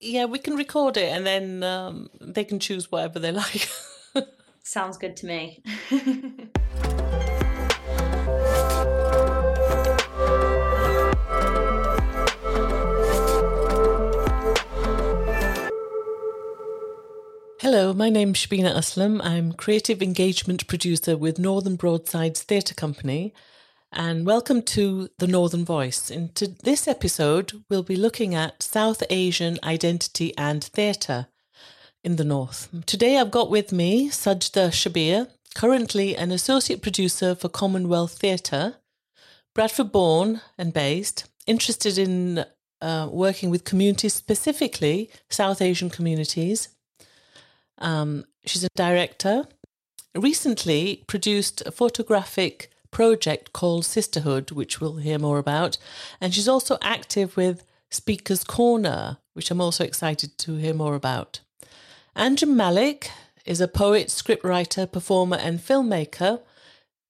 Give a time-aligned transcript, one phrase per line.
[0.00, 3.68] Yeah, we can record it and then um, they can choose whatever they like.
[4.62, 5.62] Sounds good to me.
[17.60, 19.20] Hello, my name's Shabina Aslam.
[19.24, 23.34] I'm creative engagement producer with Northern Broadsides Theatre Company,
[23.92, 26.10] and welcome to the Northern Voice.
[26.10, 26.30] In
[26.62, 31.28] this episode, we'll be looking at South Asian identity and theatre
[32.04, 32.68] in the North.
[32.86, 38.76] Today, I've got with me Sajda Shabir, currently an associate producer for Commonwealth Theatre,
[39.54, 42.44] Bradford born and based, interested in
[42.80, 46.68] uh, working with communities, specifically South Asian communities
[47.78, 49.46] um, she's a director.
[50.14, 55.78] Recently produced a photographic project called Sisterhood, which we'll hear more about.
[56.20, 61.38] And she's also active with Speaker's Corner, which I'm also excited to hear more about.
[62.16, 63.08] Anjum Malik
[63.46, 66.40] is a poet, scriptwriter, performer, and filmmaker,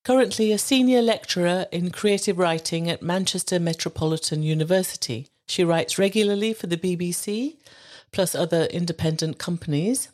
[0.04, 5.28] currently a senior lecturer in creative writing at Manchester Metropolitan University.
[5.46, 7.56] She writes regularly for the BBC,
[8.12, 10.10] plus other independent companies.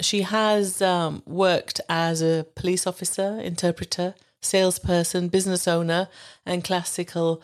[0.00, 4.14] She has um, worked as a police officer, interpreter,
[4.46, 6.08] salesperson, business owner,
[6.44, 7.42] and classical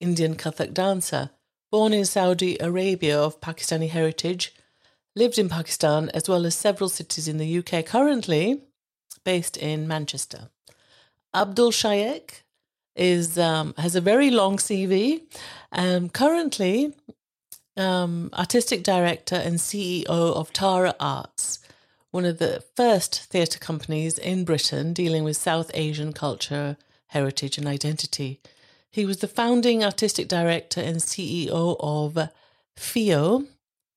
[0.00, 1.30] Indian Kathak dancer.
[1.70, 4.54] Born in Saudi Arabia of Pakistani heritage,
[5.16, 8.62] lived in Pakistan as well as several cities in the UK, currently
[9.24, 10.50] based in Manchester.
[11.34, 12.42] Abdul Shayek
[12.94, 15.22] is um, has a very long CV.
[15.70, 16.94] Um, currently,
[17.76, 21.60] um, artistic director and CEO of Tara Arts,
[22.12, 26.76] one of the first theatre companies in Britain dealing with South Asian culture,
[27.08, 28.38] heritage, and identity.
[28.90, 32.28] He was the founding artistic director and CEO of
[32.76, 33.46] FIO.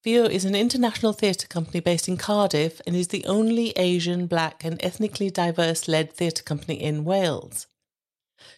[0.02, 4.64] FIO is an international theatre company based in Cardiff and is the only Asian, black,
[4.64, 7.68] and ethnically diverse led theatre company in Wales.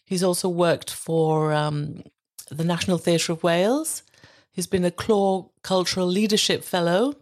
[0.05, 2.03] He's also worked for um,
[2.51, 4.03] the National Theatre of Wales.
[4.51, 7.15] He's been a Clore Cultural Leadership Fellow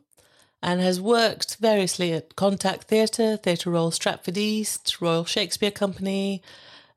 [0.62, 6.42] and has worked variously at Contact Theatre, Theatre Royal Stratford East, Royal Shakespeare Company.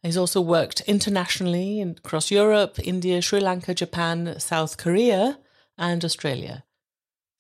[0.02, 5.38] He's also worked internationally across Europe, India, Sri Lanka, Japan, South Korea,
[5.76, 6.64] and Australia.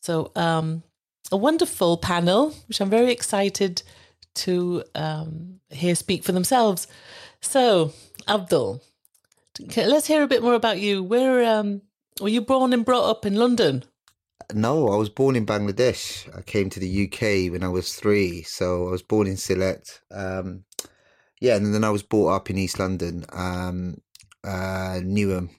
[0.02, 0.82] So, um,
[1.30, 3.82] a wonderful panel, which I'm very excited
[4.36, 6.86] to um, hear speak for themselves.
[7.40, 7.92] So,
[8.26, 8.82] Abdul,
[9.76, 11.02] let's hear a bit more about you.
[11.02, 11.82] Where um,
[12.20, 13.84] were you born and brought up in London?
[14.54, 16.34] No, I was born in Bangladesh.
[16.36, 18.42] I came to the UK when I was three.
[18.42, 20.00] So I was born in Sylhet.
[20.10, 20.64] Um,
[21.40, 23.98] yeah, and then I was brought up in East London, um,
[24.44, 25.50] uh, Newham.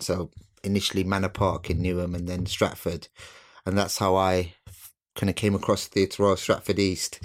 [0.00, 0.30] So
[0.64, 3.08] initially Manor Park in Newham and then Stratford.
[3.66, 4.54] And that's how I
[5.14, 7.20] kind of came across Theatre Royal Stratford East.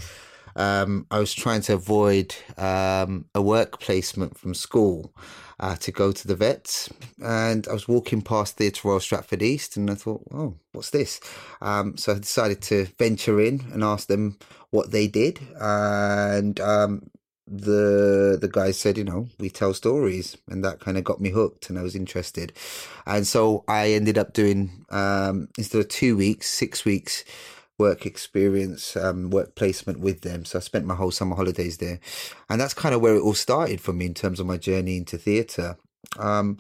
[0.56, 5.14] Um, I was trying to avoid um, a work placement from school
[5.60, 6.90] uh, to go to the vets.
[7.24, 11.20] And I was walking past Theatre Royal Stratford East and I thought, oh, what's this?
[11.62, 14.38] Um, so I decided to venture in and ask them
[14.72, 15.40] what they did.
[15.60, 17.10] And um,
[17.48, 21.30] the the guy said, you know, we tell stories, and that kind of got me
[21.30, 22.54] hooked, and I was interested.
[23.06, 27.24] And so I ended up doing um, instead of two weeks, six weeks
[27.78, 30.46] work experience, um, work placement with them.
[30.46, 32.00] So I spent my whole summer holidays there,
[32.50, 34.98] and that's kind of where it all started for me in terms of my journey
[34.98, 35.78] into theatre.
[36.18, 36.60] Um,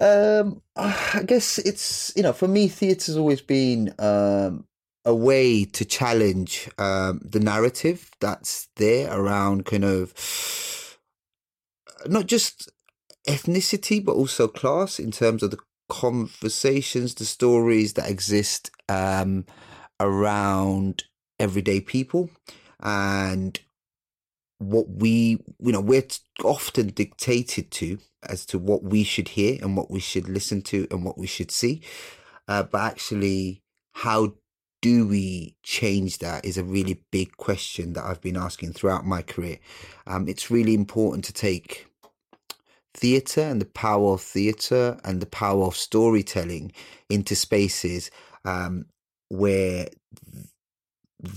[0.00, 4.66] um, I guess it's you know for me, theatre's always been um,
[5.04, 10.98] a way to challenge um, the narrative that's there around kind of
[12.06, 12.70] not just
[13.28, 19.44] ethnicity but also class in terms of the conversations, the stories that exist um,
[20.02, 21.04] around
[21.38, 22.30] everyday people
[22.80, 23.60] and
[24.58, 26.06] what we you know we're
[26.44, 30.86] often dictated to as to what we should hear and what we should listen to
[30.90, 31.82] and what we should see.
[32.46, 33.62] Uh, but actually
[33.94, 34.34] how
[34.80, 39.22] do we change that is a really big question that i've been asking throughout my
[39.22, 39.58] career.
[40.06, 41.86] Um, it's really important to take
[42.94, 46.72] theatre and the power of theatre and the power of storytelling
[47.08, 48.10] into spaces
[48.44, 48.86] um,
[49.28, 49.88] where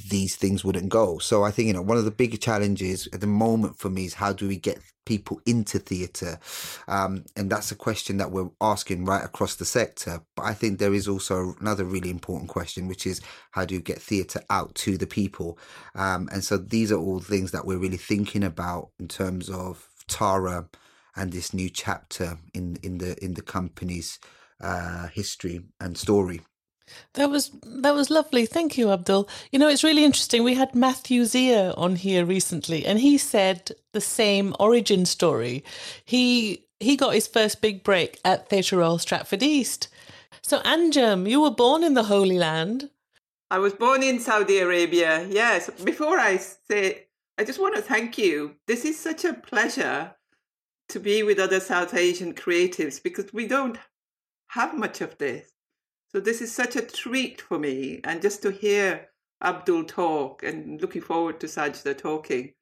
[0.09, 1.19] these things wouldn't go.
[1.19, 4.05] So I think you know one of the bigger challenges at the moment for me
[4.05, 6.39] is how do we get people into theatre,
[6.87, 10.21] um, and that's a question that we're asking right across the sector.
[10.35, 13.81] But I think there is also another really important question, which is how do you
[13.81, 15.59] get theatre out to the people?
[15.93, 19.87] Um, and so these are all things that we're really thinking about in terms of
[20.07, 20.67] Tara
[21.15, 24.19] and this new chapter in in the in the company's
[24.61, 26.41] uh, history and story.
[27.13, 28.45] That was that was lovely.
[28.45, 29.27] Thank you, Abdul.
[29.51, 30.43] You know, it's really interesting.
[30.43, 35.63] We had Matthew Xia on here recently, and he said the same origin story.
[36.03, 39.87] He he got his first big break at Theatre Royal Stratford East.
[40.41, 42.89] So, Anjum, you were born in the Holy Land.
[43.49, 45.27] I was born in Saudi Arabia.
[45.27, 45.69] Yes.
[45.83, 48.55] Before I say, I just want to thank you.
[48.67, 50.15] This is such a pleasure
[50.89, 53.79] to be with other South Asian creatives because we don't
[54.49, 55.54] have much of this.
[56.15, 59.09] So this is such a treat for me, and just to hear
[59.43, 62.53] Abdul talk, and looking forward to Sajda talking,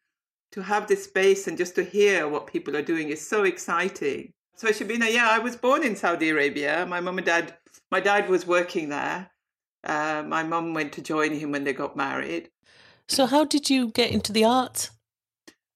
[0.53, 4.33] to have this space and just to hear what people are doing is so exciting.
[4.55, 6.87] So Shabina, yeah, I was born in Saudi Arabia.
[6.87, 7.53] My mum and dad,
[7.91, 9.29] my dad was working there.
[9.83, 12.49] Uh, my mum went to join him when they got married.
[13.07, 14.89] So how did you get into the arts?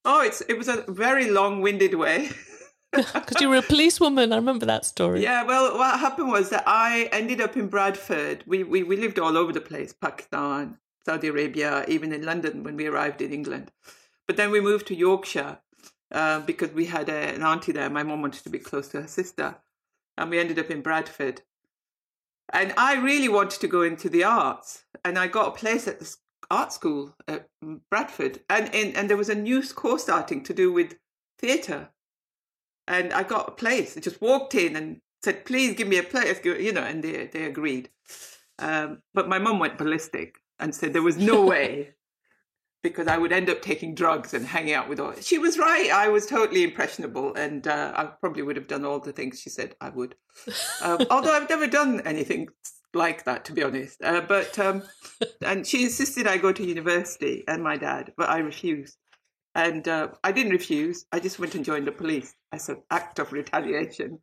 [0.03, 2.31] Oh, it's it was a very long-winded way.
[3.13, 4.31] Because you were a policewoman.
[4.31, 5.21] I remember that story.
[5.21, 8.43] Yeah, well, what happened was that I ended up in Bradford.
[8.47, 12.77] We, we, we lived all over the place Pakistan, Saudi Arabia, even in London when
[12.77, 13.71] we arrived in England.
[14.25, 15.59] But then we moved to Yorkshire
[16.11, 17.89] uh, because we had a, an auntie there.
[17.89, 19.57] My mom wanted to be close to her sister.
[20.17, 21.41] And we ended up in Bradford.
[22.51, 24.85] And I really wanted to go into the arts.
[25.03, 26.15] And I got a place at the
[26.49, 27.49] art school at
[27.89, 28.41] Bradford.
[28.49, 30.97] And, and, and there was a new course starting to do with
[31.37, 31.89] theatre
[32.87, 33.97] and I got a place.
[33.97, 37.27] I just walked in and said, "Please give me a place," you know, and they
[37.27, 37.89] they agreed.
[38.59, 41.93] Um, but my mum went ballistic and said there was no way
[42.83, 45.13] because I would end up taking drugs and hanging out with all.
[45.19, 45.89] She was right.
[45.91, 49.49] I was totally impressionable, and uh, I probably would have done all the things she
[49.49, 50.15] said I would.
[50.81, 52.47] Um, although I've never done anything
[52.93, 54.01] like that, to be honest.
[54.01, 54.83] Uh, but um,
[55.41, 58.97] and she insisted I go to university, and my dad, but I refused.
[59.57, 61.05] And uh, I didn't refuse.
[61.11, 64.19] I just went and joined the police as an act of retaliation.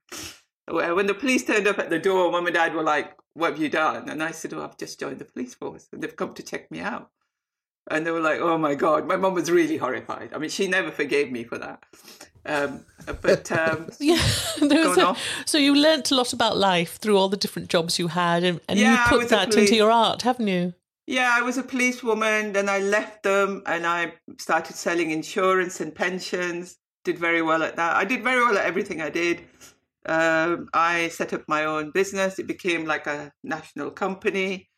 [0.69, 3.60] When the police turned up at the door, mum and dad were like, What have
[3.60, 4.08] you done?
[4.08, 6.70] And I said, Oh, I've just joined the police force and they've come to check
[6.70, 7.10] me out.
[7.90, 9.08] And they were like, Oh my God.
[9.08, 10.32] My mum was really horrified.
[10.32, 11.82] I mean, she never forgave me for that.
[12.46, 12.84] Um,
[13.20, 14.22] but um, yeah,
[14.62, 15.16] a,
[15.46, 18.60] so you learnt a lot about life through all the different jobs you had, and,
[18.69, 20.75] and yeah, you put that into your art, haven't you?
[21.06, 22.52] Yeah, I was a policewoman.
[22.52, 26.76] Then I left them and I started selling insurance and pensions.
[27.04, 27.96] Did very well at that.
[27.96, 29.42] I did very well at everything I did.
[30.06, 32.38] Um, I set up my own business.
[32.38, 34.70] It became like a national company.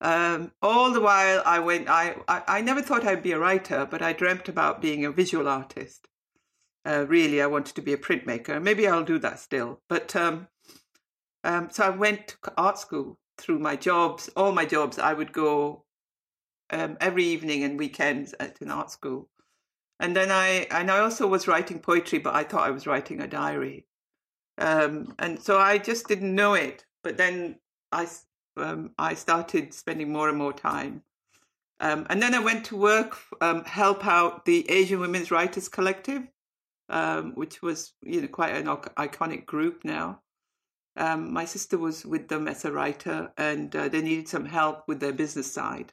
[0.00, 1.88] Um, all the while, I went.
[1.88, 5.12] I, I, I never thought I'd be a writer, but I dreamt about being a
[5.12, 6.08] visual artist.
[6.84, 8.62] Uh, really, I wanted to be a printmaker.
[8.62, 9.80] Maybe I'll do that still.
[9.88, 10.48] But um,
[11.44, 15.32] um, so I went to art school through my jobs, all my jobs, I would
[15.32, 15.84] go
[16.70, 19.28] um, every evening and weekends at an art school.
[20.00, 23.20] And then I and I also was writing poetry, but I thought I was writing
[23.20, 23.86] a diary.
[24.58, 26.84] Um, and so I just didn't know it.
[27.02, 27.58] But then
[27.90, 28.06] I
[28.56, 31.02] um, I started spending more and more time.
[31.80, 36.26] Um, and then I went to work, um, help out the Asian Women's Writers Collective,
[36.88, 40.20] um, which was you know quite an iconic group now.
[40.98, 44.86] Um, my sister was with them as a writer and uh, they needed some help
[44.88, 45.92] with their business side.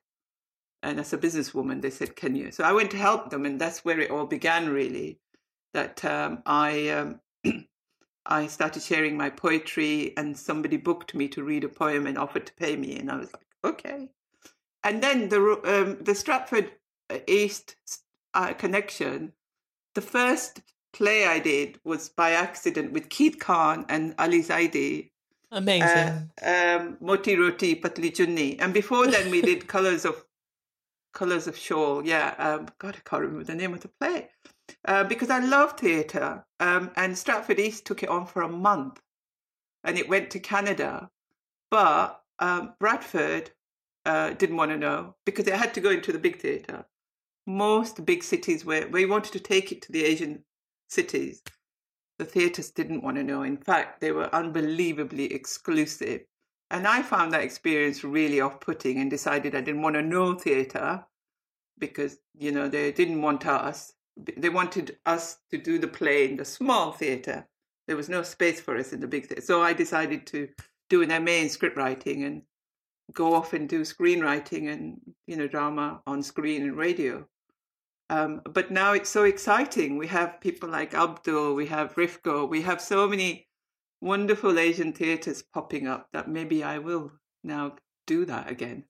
[0.86, 2.52] And as a businesswoman, they said, Can you?
[2.52, 5.20] So I went to help them, and that's where it all began, really.
[5.74, 7.20] That um, I, um,
[8.26, 12.46] I started sharing my poetry, and somebody booked me to read a poem and offered
[12.46, 13.00] to pay me.
[13.00, 14.10] And I was like, Okay.
[14.84, 16.72] And then the, um, the Stratford
[17.10, 17.78] uh, East
[18.36, 19.34] uh, connection,
[19.96, 20.62] the first
[20.96, 25.12] play I did was by accident with Keith Khan and Ali Zaidi.
[25.52, 26.32] Amazing.
[26.42, 28.56] Uh, um, Moti Roti Puttli Chunni.
[28.60, 30.26] And before then, we did Colors of
[31.14, 32.06] Colors of Shawl.
[32.06, 32.34] Yeah.
[32.38, 34.30] Um, God, I can't remember the name of the play.
[34.86, 36.46] Uh, because I love theatre.
[36.60, 39.02] Um, and Stratford East took it on for a month
[39.84, 41.10] and it went to Canada.
[41.70, 43.52] But um, Bradford
[44.06, 46.86] uh, didn't want to know because it had to go into the big theatre.
[47.46, 50.45] Most big cities where we wanted to take it to the Asian
[50.90, 51.42] cities,
[52.18, 53.44] the theatres didn't want to know.
[53.44, 56.22] In fact, they were unbelievably exclusive.
[56.72, 60.34] And I found that experience really off putting and decided I didn't want to know
[60.34, 61.06] theatre
[61.78, 63.94] because, you know, they didn't want us.
[64.38, 67.48] They wanted us to do the play in the small theatre.
[67.88, 69.42] There was no space for us in the big theatre.
[69.42, 70.48] So I decided to
[70.90, 72.42] do an MA in script writing and
[73.14, 77.28] go off and do screenwriting and, you know, drama on screen and radio.
[78.10, 79.98] Um, but now it's so exciting.
[79.98, 83.48] We have people like Abdul, we have Rifco, we have so many
[84.02, 87.12] wonderful Asian theatres popping up that maybe I will
[87.44, 88.84] now do that again.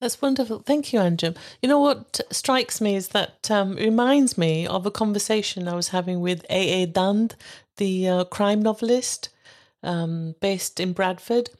[0.00, 0.60] That's wonderful.
[0.60, 1.36] Thank you, Anjum.
[1.62, 5.88] You know what strikes me is that um, reminds me of a conversation I was
[5.88, 6.82] having with A.
[6.82, 6.86] A.
[6.86, 7.32] Dhand,
[7.76, 9.30] the uh, crime novelist.
[9.86, 11.50] um, based in Bradford.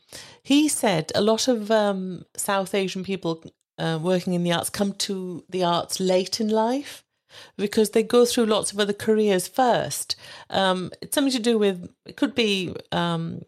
[0.42, 3.42] He said a lot of um, South Asian people
[3.78, 7.04] uh, working in the arts come to the arts late in life
[7.56, 10.16] because they go through lots of other careers first.
[10.50, 13.42] Um, it's something to do with it could be um,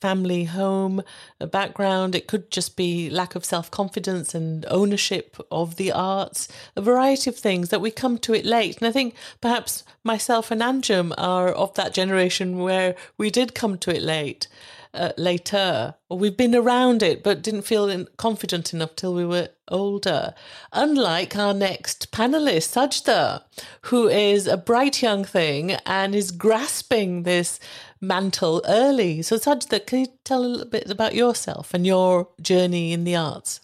[0.00, 1.02] family, home,
[1.50, 2.14] background.
[2.14, 6.48] It could just be lack of self confidence and ownership of the arts.
[6.76, 8.78] A variety of things that we come to it late.
[8.78, 13.78] And I think perhaps myself and Anjum are of that generation where we did come
[13.78, 14.48] to it late
[14.94, 19.48] uh, later, or we've been around it but didn't feel confident enough till we were
[19.68, 20.34] older.
[20.72, 23.42] Unlike our next panelist, Sajda,
[23.82, 27.58] who is a bright young thing and is grasping this
[28.00, 29.22] mantle early.
[29.22, 33.16] So, Sajda, can you tell a little bit about yourself and your journey in the
[33.16, 33.60] arts?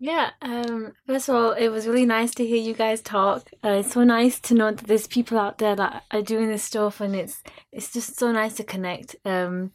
[0.00, 3.48] Yeah, um, first of all, it was really nice to hear you guys talk.
[3.64, 6.64] Uh, it's so nice to know that there's people out there that are doing this
[6.64, 7.42] stuff, and it's
[7.72, 9.16] it's just so nice to connect.
[9.24, 9.72] Um,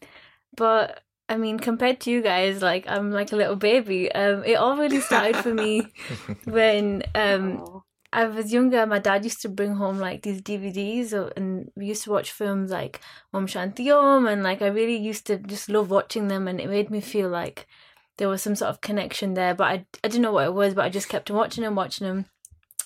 [0.56, 4.12] but I mean, compared to you guys, like I'm like a little baby.
[4.12, 5.88] Um, it all really started for me
[6.46, 8.86] when um I was younger.
[8.88, 12.72] My dad used to bring home like these DVDs, and we used to watch films
[12.72, 13.00] like
[13.34, 16.68] Om Shanti Om, and like I really used to just love watching them, and it
[16.68, 17.68] made me feel like
[18.18, 19.53] there was some sort of connection there.
[19.53, 21.75] But I I didn't know what it was, but I just kept on watching them,
[21.75, 22.25] watching them.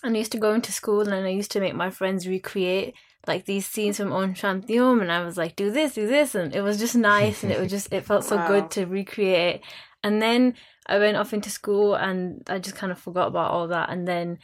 [0.03, 2.93] And I used to go into school, and I used to make my friends recreate
[3.27, 6.35] like these scenes from Om Shanti Om and I was like, do this, do this
[6.35, 8.47] and it was just nice and it was just it felt so wow.
[8.47, 9.61] good to recreate.
[10.03, 10.55] And then
[10.87, 13.89] I went off into school and I just kind of forgot about all that.
[13.89, 14.39] And then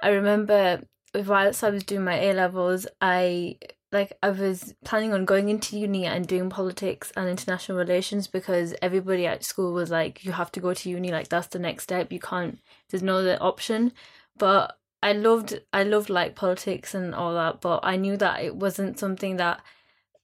[0.00, 0.82] I remember
[1.14, 3.56] whilst I was doing my A levels, I
[3.92, 8.74] like I was planning on going into uni and doing politics and international relations because
[8.80, 11.84] everybody at school was like, you have to go to uni, like that's the next
[11.84, 12.10] step.
[12.10, 12.58] You can't
[12.88, 13.92] there's no other option.
[14.38, 18.56] But I loved I loved like politics and all that, but I knew that it
[18.56, 19.60] wasn't something that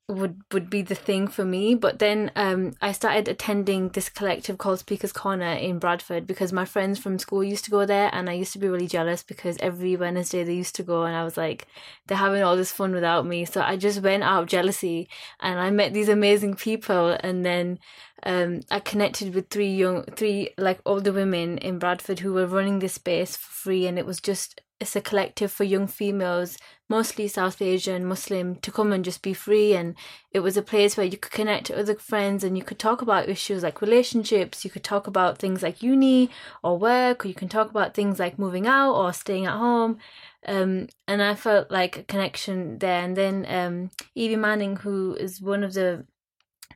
[0.09, 1.75] would would be the thing for me.
[1.75, 6.65] But then um I started attending this collective called Speakers Corner in Bradford because my
[6.65, 9.59] friends from school used to go there and I used to be really jealous because
[9.61, 11.67] every Wednesday they used to go and I was like,
[12.07, 13.45] they're having all this fun without me.
[13.45, 15.09] So I just went out of jealousy
[15.41, 17.79] and I met these amazing people and then
[18.25, 22.79] um, I connected with three young, three like older women in Bradford who were running
[22.81, 26.57] this space for free, and it was just it's a collective for young females,
[26.89, 29.75] mostly South Asian Muslim, to come and just be free.
[29.75, 29.97] And
[30.31, 33.03] it was a place where you could connect to other friends and you could talk
[33.03, 34.65] about issues like relationships.
[34.65, 36.31] You could talk about things like uni
[36.63, 39.99] or work, or you can talk about things like moving out or staying at home.
[40.47, 43.03] Um, and I felt like a connection there.
[43.03, 46.07] And then um, Evie Manning, who is one of the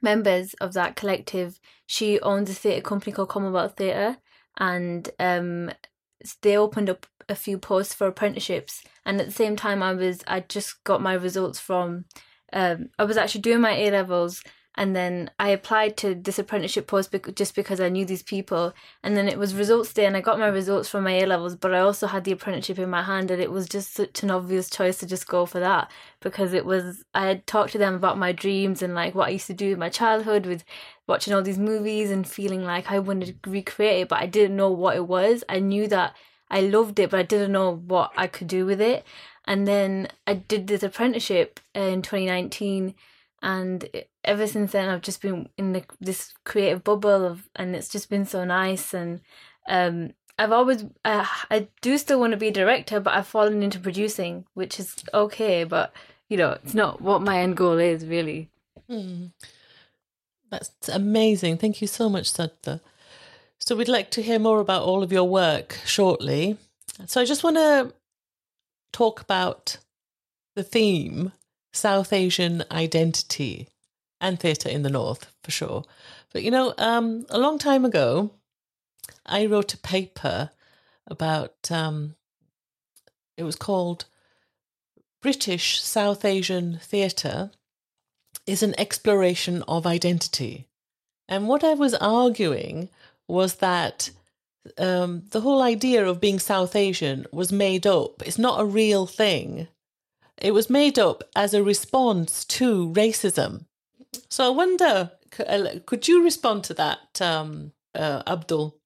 [0.00, 4.16] members of that collective, she owns a theatre company called Commonwealth Theatre.
[4.58, 5.70] And um,
[6.42, 10.22] they opened up a few posts for apprenticeships and at the same time i was
[10.26, 12.04] i just got my results from
[12.52, 14.42] um, i was actually doing my a levels
[14.74, 18.72] and then i applied to this apprenticeship post bec- just because i knew these people
[19.02, 21.56] and then it was results day and i got my results from my a levels
[21.56, 24.30] but i also had the apprenticeship in my hand and it was just such an
[24.30, 27.94] obvious choice to just go for that because it was i had talked to them
[27.94, 30.64] about my dreams and like what i used to do in my childhood with
[31.06, 34.56] watching all these movies and feeling like i wanted to recreate it but i didn't
[34.56, 35.44] know what it was.
[35.48, 36.16] I knew that
[36.52, 39.04] I loved it, but I didn't know what I could do with it.
[39.46, 42.94] And then I did this apprenticeship in 2019,
[43.42, 43.88] and
[44.22, 48.08] ever since then I've just been in the, this creative bubble of, and it's just
[48.08, 48.94] been so nice.
[48.94, 49.20] And
[49.68, 53.62] um, I've always, uh, I do still want to be a director, but I've fallen
[53.62, 55.92] into producing, which is okay, but
[56.28, 58.48] you know, it's not what my end goal is really.
[58.88, 59.32] Mm.
[60.50, 61.56] That's amazing.
[61.56, 62.80] Thank you so much, Sajda.
[63.64, 66.56] So we'd like to hear more about all of your work shortly.
[67.06, 67.94] So I just want to
[68.92, 69.78] talk about
[70.56, 71.32] the theme
[71.72, 73.68] South Asian identity
[74.20, 75.84] and theatre in the North for sure.
[76.32, 78.32] But you know, um, a long time ago,
[79.24, 80.50] I wrote a paper
[81.06, 82.16] about um,
[83.36, 84.06] it was called
[85.20, 87.52] British South Asian Theatre
[88.44, 90.66] is an exploration of identity.
[91.28, 92.88] And what I was arguing
[93.28, 94.10] was that
[94.78, 98.22] um, the whole idea of being South Asian was made up.
[98.24, 99.68] It's not a real thing.
[100.38, 103.66] It was made up as a response to racism.
[104.28, 105.12] So I wonder,
[105.46, 108.76] uh, could you respond to that, um, uh, Abdul?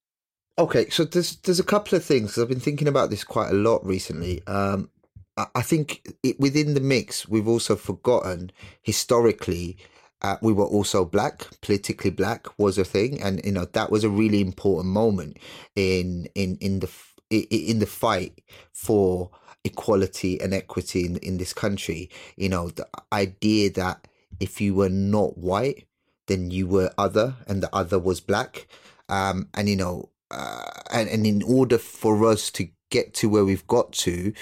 [0.58, 2.38] Okay, so there's there's a couple of things.
[2.38, 4.46] I've been thinking about this quite a lot recently.
[4.46, 4.90] Um,
[5.36, 8.50] I, I think it, within the mix, we've also forgotten
[8.82, 9.76] historically
[10.22, 14.04] uh, we were also black politically black was a thing and you know that was
[14.04, 15.38] a really important moment
[15.74, 16.90] in in in the
[17.30, 18.40] in the fight
[18.72, 19.30] for
[19.64, 24.06] equality and equity in, in this country you know the idea that
[24.38, 25.86] if you were not white
[26.26, 28.66] then you were other, and the other was black.
[29.08, 33.44] Um, and you know, uh, and and in order for us to get to where
[33.44, 34.32] we've got to,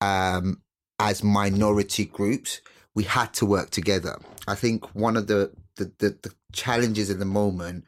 [0.00, 0.62] um,
[0.98, 2.60] as minority groups,
[2.94, 4.18] we had to work together.
[4.48, 7.84] I think one of the the, the, the challenges in the moment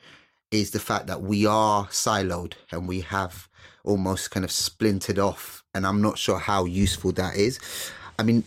[0.50, 3.48] is the fact that we are siloed and we have
[3.84, 5.62] almost kind of splintered off.
[5.74, 7.60] And I'm not sure how useful that is.
[8.18, 8.44] I mean,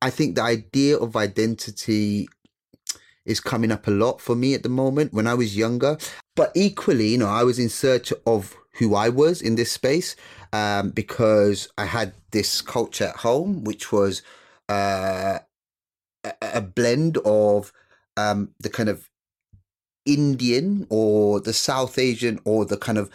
[0.00, 2.28] I think the idea of identity
[3.24, 5.98] is coming up a lot for me at the moment when I was younger.
[6.34, 10.16] But equally, you know, I was in search of who I was in this space
[10.52, 14.22] um, because I had this culture at home, which was
[14.68, 15.40] uh,
[16.40, 17.72] a, blend of
[18.16, 19.08] um, the kind of
[20.04, 23.10] Indian or the South Asian or the kind of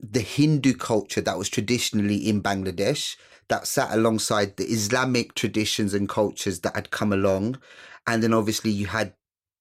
[0.00, 3.16] the Hindu culture that was traditionally in Bangladesh
[3.48, 7.58] that sat alongside the Islamic traditions and cultures that had come along.
[8.06, 9.14] And then obviously you had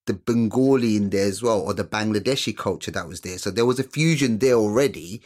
[0.08, 3.38] the Bengali in there as well, or the Bangladeshi culture that was there.
[3.38, 5.22] So there was a fusion there already,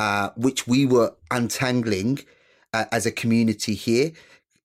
[0.00, 2.20] uh, which we were untangling
[2.72, 4.12] uh, as a community here.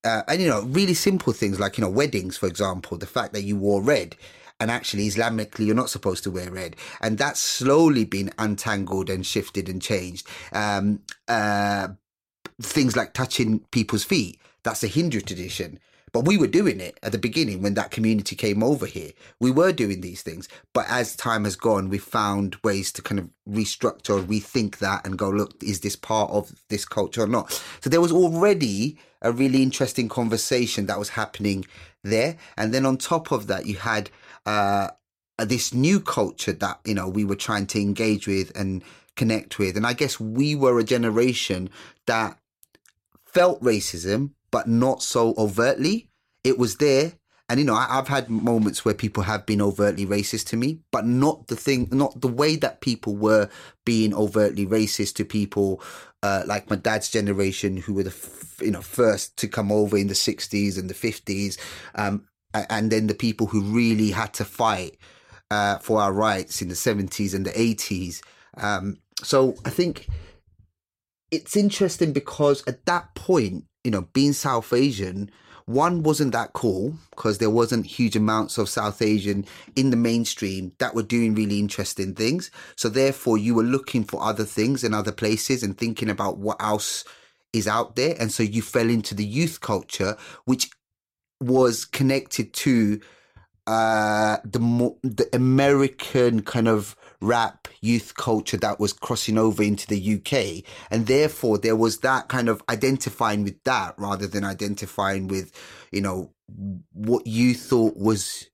[0.03, 3.33] Uh, and, you know, really simple things like, you know, weddings, for example, the fact
[3.33, 4.15] that you wore red
[4.59, 9.25] and actually Islamically you're not supposed to wear red, and that's slowly been untangled and
[9.25, 10.27] shifted and changed.
[10.51, 11.89] Um, uh,
[12.61, 15.79] things like touching people's feet, that's a Hindu tradition.
[16.11, 19.11] But we were doing it at the beginning when that community came over here.
[19.39, 20.47] We were doing these things.
[20.73, 25.17] But as time has gone, we found ways to kind of restructure, rethink that and
[25.17, 27.51] go, look, is this part of this culture or not?
[27.81, 31.65] So there was already a really interesting conversation that was happening
[32.03, 32.37] there.
[32.57, 34.09] And then on top of that, you had
[34.45, 34.89] uh,
[35.45, 38.83] this new culture that you know we were trying to engage with and
[39.15, 41.69] connect with and i guess we were a generation
[42.05, 42.37] that
[43.25, 46.09] felt racism but not so overtly
[46.43, 47.13] it was there
[47.49, 50.79] and you know I, have had moments where people have been overtly racist to me
[50.91, 53.49] but not the thing not the way that people were
[53.85, 55.81] being overtly racist to people
[56.21, 59.97] uh, like my dad's generation who were the f- you know first to come over
[59.97, 61.57] in the 60s and the 50s
[61.95, 64.97] um, and then the people who really had to fight
[65.51, 68.21] uh, for our rights in the 70s and the 80s.
[68.57, 70.07] Um, so I think
[71.31, 75.29] it's interesting because at that point, you know, being South Asian,
[75.65, 80.71] one wasn't that cool because there wasn't huge amounts of South Asian in the mainstream
[80.79, 82.49] that were doing really interesting things.
[82.75, 86.59] So therefore, you were looking for other things in other places and thinking about what
[86.59, 87.05] else
[87.53, 88.15] is out there.
[88.19, 90.71] And so you fell into the youth culture, which
[91.39, 92.99] was connected to
[93.67, 100.15] uh, the the American kind of rap youth culture that was crossing over into the
[100.15, 105.51] UK, and therefore there was that kind of identifying with that rather than identifying with,
[105.91, 106.31] you know,
[106.93, 108.49] what you thought was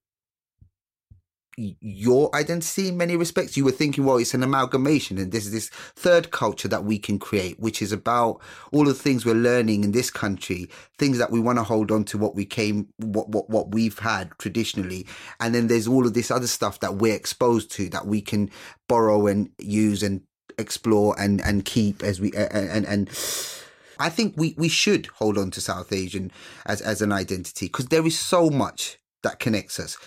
[1.57, 3.55] your identity in many respects.
[3.55, 6.99] You were thinking, well, it's an amalgamation, and this is this third culture that we
[6.99, 8.41] can create, which is about
[8.71, 11.91] all of the things we're learning in this country, things that we want to hold
[11.91, 15.05] on to, what we came, what what what we've had traditionally,
[15.39, 18.49] and then there's all of this other stuff that we're exposed to that we can
[18.87, 20.21] borrow and use and
[20.57, 22.85] explore and and keep as we and and.
[22.85, 23.09] and
[23.97, 26.29] I think we, we should hold on to South Asian
[26.65, 29.97] as, as an identity because there is so much that connects us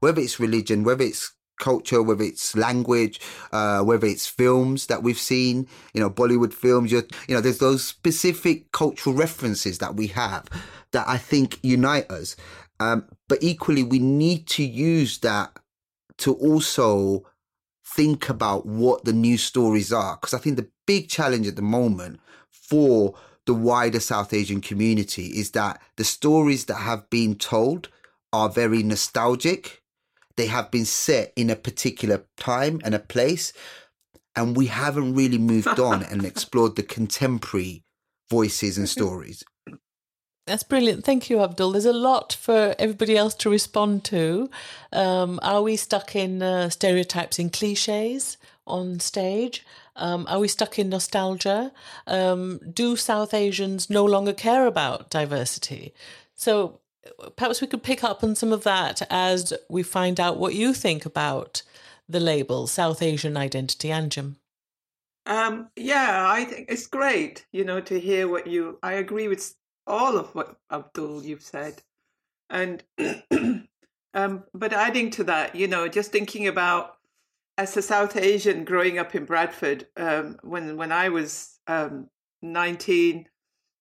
[0.00, 3.20] whether it's religion, whether it's culture, whether it's language,
[3.52, 7.84] uh, whether it's films that we've seen, you know, Bollywood films, you know, there's those
[7.84, 10.48] specific cultural references that we have
[10.92, 12.36] that I think unite us.
[12.80, 15.58] Um, but equally, we need to use that
[16.18, 17.24] to also
[17.84, 20.16] think about what the new stories are.
[20.16, 23.14] Because I think the big challenge at the moment for
[23.46, 27.88] the wider South Asian community is that the stories that have been told
[28.32, 29.77] are very nostalgic
[30.38, 33.52] they have been set in a particular time and a place
[34.34, 37.84] and we haven't really moved on and explored the contemporary
[38.30, 39.44] voices and stories
[40.48, 41.04] that's brilliant.
[41.04, 41.72] Thank you, Abdul.
[41.72, 44.48] There's a lot for everybody else to respond to.
[44.92, 49.64] Um, are we stuck in uh, stereotypes and cliches on stage?
[49.94, 51.70] Um, are we stuck in nostalgia?
[52.06, 55.92] Um, do South Asians no longer care about diversity?
[56.34, 56.80] So
[57.36, 60.72] perhaps we could pick up on some of that as we find out what you
[60.72, 61.62] think about
[62.08, 64.36] the label South Asian Identity Anjum.
[65.26, 68.78] Um, yeah, I think it's great, you know, to hear what you.
[68.82, 69.54] I agree with
[69.86, 71.82] all of what Abdul you've said,
[72.48, 72.82] and
[74.14, 76.96] um, but adding to that, you know, just thinking about
[77.58, 82.08] as a South Asian growing up in Bradford, um, when when I was um,
[82.40, 83.28] nineteen,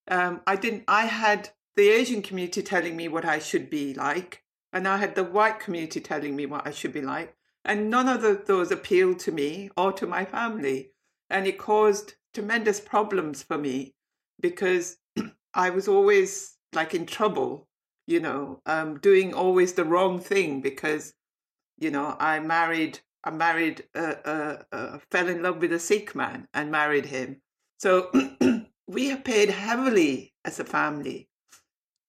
[0.10, 0.84] um, I didn't.
[0.90, 4.44] I had the Asian community telling me what I should be like.
[4.74, 8.10] and I had the white community telling me what I should be like, and none
[8.10, 10.92] of the, those appealed to me or to my family,
[11.30, 13.94] and it caused tremendous problems for me
[14.42, 14.98] because
[15.54, 17.68] I was always like in trouble,
[18.08, 21.14] you know, um, doing always the wrong thing because,
[21.78, 26.14] you know, I married, I married, uh, uh, uh, fell in love with a Sikh
[26.16, 27.42] man and married him.
[27.78, 28.12] So
[28.88, 31.30] we have paid heavily as a family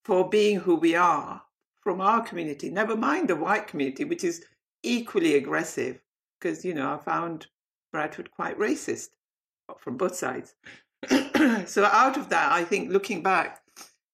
[0.09, 1.43] for being who we are
[1.83, 4.43] from our community, never mind the white community, which is
[4.83, 6.01] equally aggressive
[6.41, 7.47] because, you know, I found
[7.93, 9.09] Bradford quite racist
[9.79, 10.55] from both sides.
[11.67, 13.61] so out of that, I think looking back,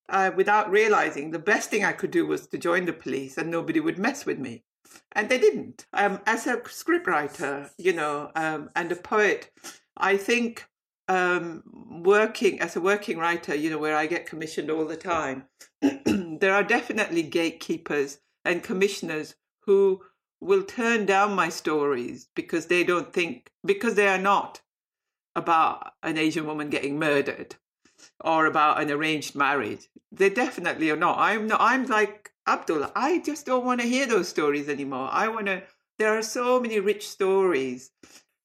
[0.08, 3.48] uh, without realizing, the best thing I could do was to join the police, and
[3.48, 4.64] nobody would mess with me,
[5.12, 5.86] and they didn't.
[5.92, 9.50] Um, as a scriptwriter, you know, um, and a poet,
[9.96, 10.66] I think
[11.08, 11.62] um,
[12.04, 15.44] working as a working writer, you know, where I get commissioned all the time,
[15.80, 20.02] there are definitely gatekeepers and commissioners who
[20.40, 24.60] will turn down my stories because they don't think because they are not
[25.34, 27.56] about an Asian woman getting murdered
[28.22, 29.88] or about an arranged marriage.
[30.12, 31.18] They definitely are not.
[31.18, 31.60] I'm not.
[31.60, 32.90] I'm like Abdul.
[32.94, 35.08] I just don't want to hear those stories anymore.
[35.10, 35.62] I want to.
[35.98, 37.90] There are so many rich stories.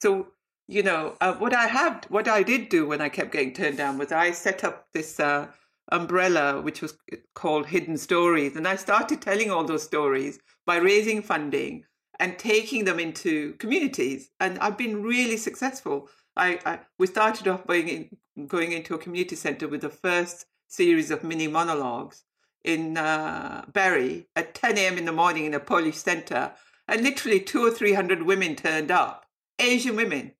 [0.01, 0.27] So
[0.69, 3.77] you know uh, what I had, what I did do when I kept getting turned
[3.77, 5.47] down was I set up this uh,
[5.91, 6.95] umbrella which was
[7.33, 11.85] called Hidden Stories, and I started telling all those stories by raising funding
[12.19, 16.07] and taking them into communities, and I've been really successful.
[16.37, 20.45] I, I we started off by in, going into a community center with the first
[20.67, 22.25] series of mini monologues
[22.63, 24.99] in uh, Bury at 10 a.m.
[24.99, 26.51] in the morning in a Polish center,
[26.87, 29.25] and literally two or three hundred women turned up,
[29.57, 30.33] Asian women,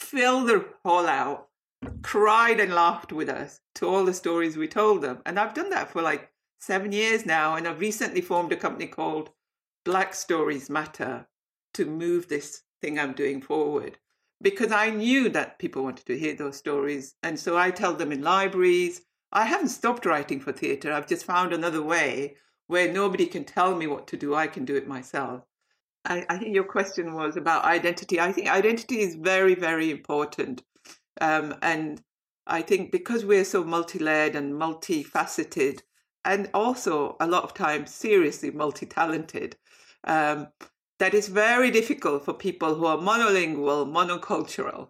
[0.00, 1.48] filled the hall out,
[2.02, 5.70] cried and laughed with us to all the stories we told them, and I've done
[5.70, 6.30] that for like
[6.60, 9.30] seven years now, and I've recently formed a company called
[9.84, 11.26] Black Stories Matter
[11.74, 13.98] to move this thing I'm doing forward
[14.40, 17.14] because I knew that people wanted to hear those stories.
[17.22, 19.02] And so I tell them in libraries.
[19.32, 20.92] I haven't stopped writing for theatre.
[20.92, 24.34] I've just found another way where nobody can tell me what to do.
[24.34, 25.44] I can do it myself.
[26.08, 28.18] I, I think your question was about identity.
[28.18, 30.62] I think identity is very, very important.
[31.20, 32.02] Um, and
[32.46, 35.82] I think because we're so multi layered and multifaceted,
[36.24, 39.56] and also a lot of times seriously multi talented,
[40.04, 40.48] um,
[40.98, 44.88] that is very difficult for people who are monolingual, monocultural.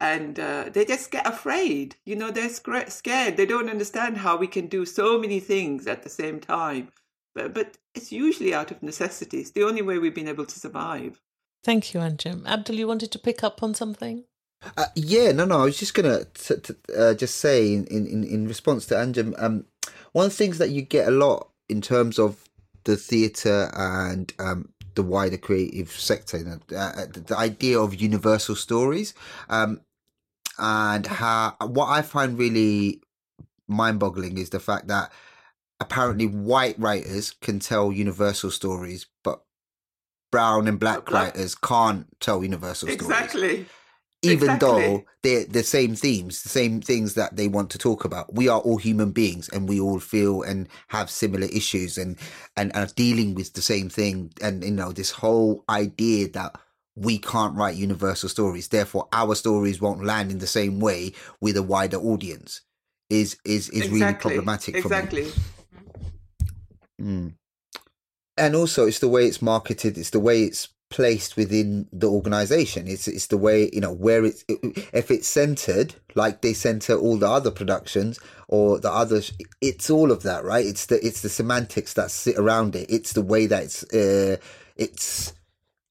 [0.00, 1.96] And uh, they just get afraid.
[2.04, 3.36] You know, they're scared.
[3.36, 6.88] They don't understand how we can do so many things at the same time.
[7.34, 9.40] But, but it's usually out of necessity.
[9.40, 11.20] It's the only way we've been able to survive.
[11.64, 12.46] Thank you, Anjum.
[12.46, 14.24] Abdul, you wanted to pick up on something?
[14.76, 15.60] Uh, yeah, no, no.
[15.60, 19.34] I was just gonna t- t- uh, just say in, in in response to Anjum,
[19.42, 19.64] um,
[20.12, 22.44] one of the things that you get a lot in terms of
[22.84, 28.00] the theatre and um, the wider creative sector, you know, uh, the, the, idea of
[28.00, 29.14] universal stories,
[29.48, 29.80] um,
[30.58, 33.00] and how what I find really
[33.68, 35.10] mind-boggling is the fact that
[35.82, 39.42] apparently white writers can tell universal stories, but
[40.30, 41.34] brown and black, black.
[41.34, 43.08] writers can't tell universal exactly.
[43.08, 43.60] stories.
[43.60, 43.66] Exactly
[44.22, 44.68] even exactly.
[44.68, 48.32] though they're the same themes, the same things that they want to talk about.
[48.32, 52.16] We are all human beings and we all feel and have similar issues and,
[52.56, 54.32] and are dealing with the same thing.
[54.40, 56.56] And, you know, this whole idea that
[56.94, 61.56] we can't write universal stories, therefore our stories won't land in the same way with
[61.56, 62.60] a wider audience
[63.10, 64.00] is, is, is exactly.
[64.00, 65.32] really problematic exactly.
[67.02, 67.34] Mm.
[68.38, 72.86] And also it's the way it's marketed, it's the way it's placed within the organization.
[72.86, 74.60] It's it's the way you know where it's it,
[74.92, 80.12] if it's centered like they center all the other productions or the others it's all
[80.12, 80.64] of that right?
[80.64, 82.86] It's the it's the semantics that sit around it.
[82.90, 84.36] It's the way that it's uh,
[84.76, 85.32] it's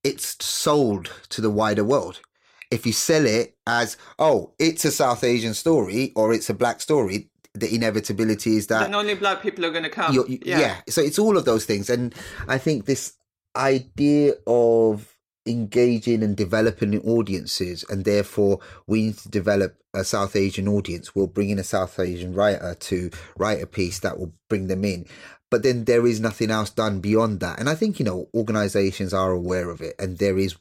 [0.04, 2.21] it's sold to the wider world.
[2.69, 6.80] If you sell it as oh it's a south asian story or it's a black
[6.80, 10.60] story the inevitability is that and only black people are going to come you, yeah.
[10.60, 10.82] yeah.
[10.88, 11.90] So it's all of those things.
[11.90, 12.16] And
[12.48, 13.18] i think this
[13.56, 20.68] idea of engaging and developing audiences and therefore we need to develop a south asian
[20.68, 21.14] audience.
[21.14, 24.86] We'll bring in a south asian writer to write a piece that will bring them
[24.86, 25.06] in.
[25.50, 27.60] But then there is nothing else done beyond that.
[27.60, 30.56] And i think you know organizations are aware of it and there is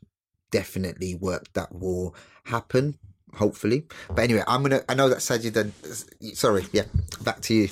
[0.50, 2.98] definitely work that will happen
[3.34, 5.72] hopefully but anyway i'm gonna i know that sajid then
[6.34, 6.82] sorry yeah
[7.22, 7.68] back to you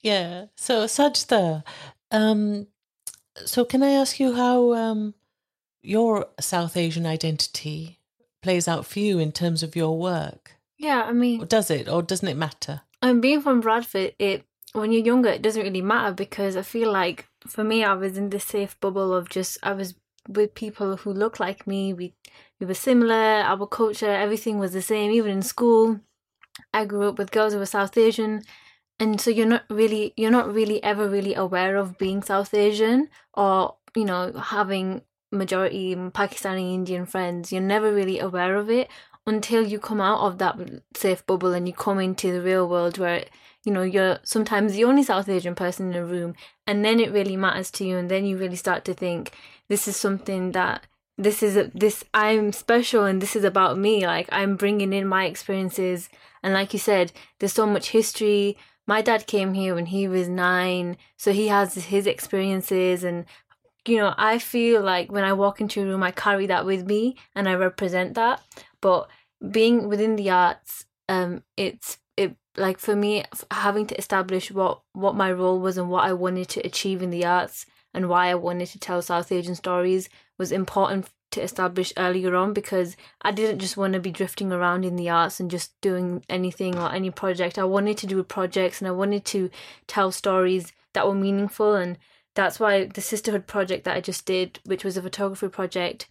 [0.00, 1.62] yeah so sajda
[2.10, 2.66] um
[3.44, 5.14] so, can I ask you how um,
[5.82, 7.98] your South Asian identity
[8.42, 10.52] plays out for you in terms of your work?
[10.78, 12.82] Yeah, I mean, or does it, or doesn't it matter?
[13.00, 14.14] I'm being from Bradford.
[14.18, 17.94] It when you're younger, it doesn't really matter because I feel like for me, I
[17.94, 19.94] was in this safe bubble of just I was
[20.28, 21.92] with people who look like me.
[21.92, 22.14] We
[22.62, 23.42] we were similar.
[23.42, 25.10] Our culture, everything was the same.
[25.10, 25.98] Even in school,
[26.72, 28.44] I grew up with girls who were South Asian,
[29.00, 33.08] and so you're not really you're not really ever really aware of being South Asian
[33.34, 37.50] or you know having majority Pakistani Indian friends.
[37.50, 38.88] You're never really aware of it
[39.26, 40.56] until you come out of that
[40.94, 43.24] safe bubble and you come into the real world where
[43.64, 46.34] you know you're sometimes the only south asian person in a room
[46.66, 49.30] and then it really matters to you and then you really start to think
[49.68, 50.88] this is something that
[51.22, 54.06] this is this i'm special and this is about me.
[54.06, 56.08] Like i'm bringing in my experiences.
[56.42, 58.56] And like you said there's so much history.
[58.86, 63.04] My dad came here when he was 9 so he has his experiences.
[63.04, 63.24] And
[63.86, 66.86] you know i feel like when i walk into a room i carry that with
[66.86, 68.40] me and i represent that.
[68.80, 69.08] But
[69.50, 75.14] being within the arts um it's it like for me having to establish what what
[75.14, 78.34] my role was and what I wanted to achieve in the arts and why I
[78.34, 83.58] wanted to tell South Asian stories was important to establish earlier on because I didn't
[83.58, 87.10] just want to be drifting around in the arts and just doing anything or any
[87.10, 87.58] project.
[87.58, 89.50] I wanted to do projects and I wanted to
[89.86, 91.98] tell stories that were meaningful and
[92.34, 96.08] that's why the sisterhood project that I just did, which was a photography project,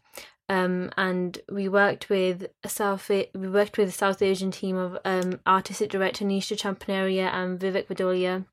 [0.50, 4.98] um, and we worked with a South we worked with a South Asian team of
[5.06, 8.46] um, artistic director Nisha Champaneria and Vivek Vadoliya,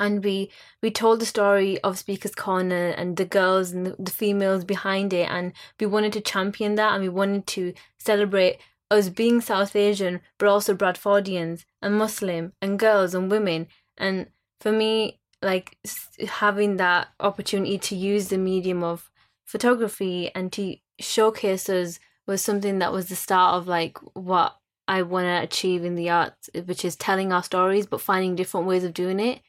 [0.00, 0.50] and we
[0.82, 5.12] we told the story of Speakers Corner and the girls and the, the females behind
[5.12, 8.58] it, and we wanted to champion that, and we wanted to celebrate
[8.90, 14.28] us being South Asian, but also Bradfordians and Muslim and girls and women, and
[14.60, 15.76] for me, like
[16.28, 19.10] having that opportunity to use the medium of
[19.44, 24.56] photography and to showcase us was something that was the start of like what
[24.88, 28.66] I want to achieve in the arts, which is telling our stories, but finding different
[28.66, 29.40] ways of doing it.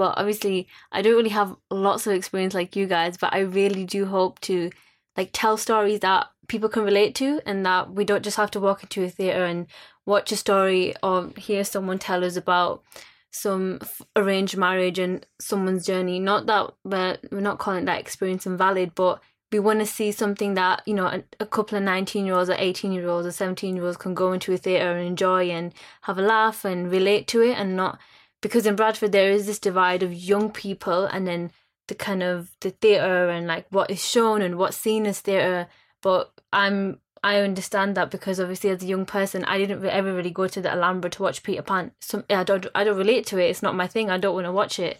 [0.00, 3.84] But obviously, I don't really have lots of experience like you guys, but I really
[3.84, 4.70] do hope to
[5.14, 8.60] like tell stories that people can relate to and that we don't just have to
[8.60, 9.66] walk into a theater and
[10.06, 12.82] watch a story or hear someone tell us about
[13.30, 13.78] some
[14.16, 16.18] arranged marriage and someone's journey.
[16.18, 19.20] Not that we're, we're not calling that experience invalid, but
[19.52, 22.48] we want to see something that you know a, a couple of 19 year olds
[22.48, 25.50] or 18 year olds or 17 year olds can go into a theatre and enjoy
[25.50, 27.98] and have a laugh and relate to it and not
[28.40, 31.50] because in bradford there is this divide of young people and then
[31.90, 35.66] the kind of the theatre and like what is shown and what's seen as theatre.
[36.00, 40.30] But i'm i understand that because obviously as a young person i didn't ever really
[40.30, 41.90] go to the alhambra to watch peter pan.
[42.00, 43.50] So i don't i don't relate to it.
[43.50, 44.08] It's not my thing.
[44.08, 44.98] I don't want to watch it.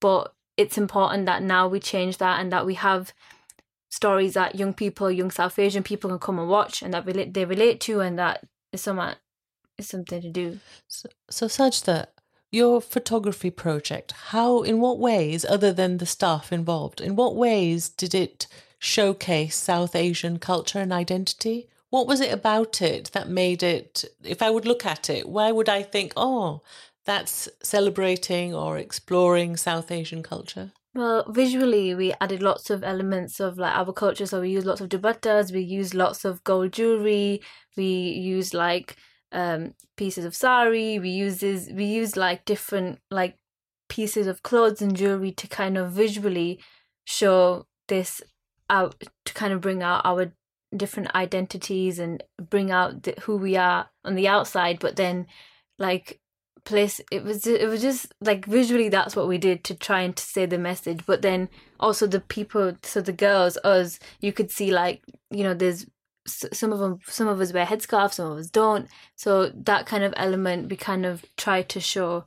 [0.00, 3.14] But it's important that now we change that and that we have
[3.88, 7.32] stories that young people, young South Asian people can come and watch and that relate
[7.32, 9.14] they relate to and that is something
[9.78, 10.58] is something to do.
[10.88, 12.06] So, so Sajda,
[12.52, 17.88] your photography project, how in what ways, other than the staff involved, in what ways
[17.88, 18.46] did it
[18.78, 21.68] showcase South Asian culture and identity?
[21.88, 25.50] What was it about it that made it if I would look at it, why
[25.50, 26.60] would I think, oh,
[27.04, 30.72] that's celebrating or exploring South Asian culture?
[30.94, 34.26] Well, visually, we added lots of elements of like our culture.
[34.26, 37.40] So we used lots of dupattas, we used lots of gold jewelry,
[37.76, 38.96] we used like
[39.32, 43.36] um pieces of sari, we used this, we use like different like
[43.88, 46.60] pieces of clothes and jewelry to kind of visually
[47.04, 48.22] show this
[48.70, 50.32] out to kind of bring out our
[50.74, 55.26] different identities and bring out the, who we are on the outside, but then
[55.78, 56.20] like
[56.64, 60.16] place it was it was just like visually that's what we did to try and
[60.16, 61.00] to say the message.
[61.06, 61.48] But then
[61.80, 65.86] also the people so the girls us you could see like you know there's
[66.26, 70.04] some of them some of us wear headscarves some of us don't so that kind
[70.04, 72.24] of element we kind of try to show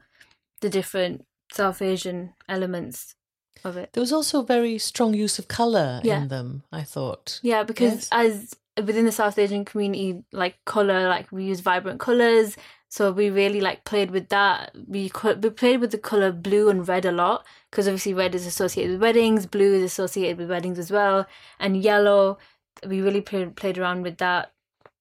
[0.61, 3.15] the different south asian elements
[3.63, 6.21] of it there was also a very strong use of color yeah.
[6.21, 8.09] in them i thought yeah because yes.
[8.11, 12.57] as within the south asian community like color like we use vibrant colors
[12.95, 14.73] so we really like played with that.
[14.87, 18.45] We we played with the color blue and red a lot because obviously red is
[18.45, 21.27] associated with weddings, blue is associated with weddings as well,
[21.59, 22.37] and yellow.
[22.85, 24.51] We really played played around with that.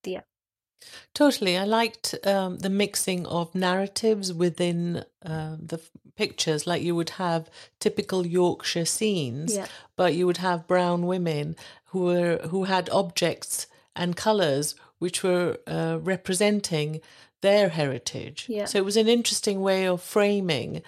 [0.05, 0.23] Yeah.
[1.15, 1.57] Totally.
[1.57, 5.81] I liked um, the mixing of narratives within uh, the
[6.17, 6.67] pictures.
[6.67, 7.49] Like you would have
[7.81, 9.67] typical Yorkshire scenes, yeah.
[9.97, 11.57] but you would have brown women
[11.87, 17.01] who were who had objects and colours which were uh, representing
[17.43, 18.47] their heritage.
[18.49, 18.65] Yeah.
[18.65, 20.83] So it was an interesting way of framing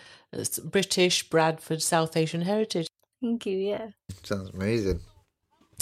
[0.64, 2.88] British, Bradford, South Asian heritage.
[3.20, 3.58] Thank you.
[3.58, 3.88] Yeah.
[4.22, 5.00] Sounds amazing.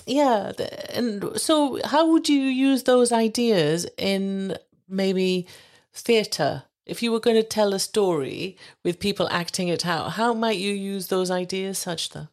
[0.06, 0.52] Yeah.
[0.90, 4.56] And so, how would you use those ideas in
[4.88, 5.46] maybe
[5.92, 10.34] theatre if you were going to tell a story with people acting it out, how
[10.34, 12.28] might you use those ideas, Sajda?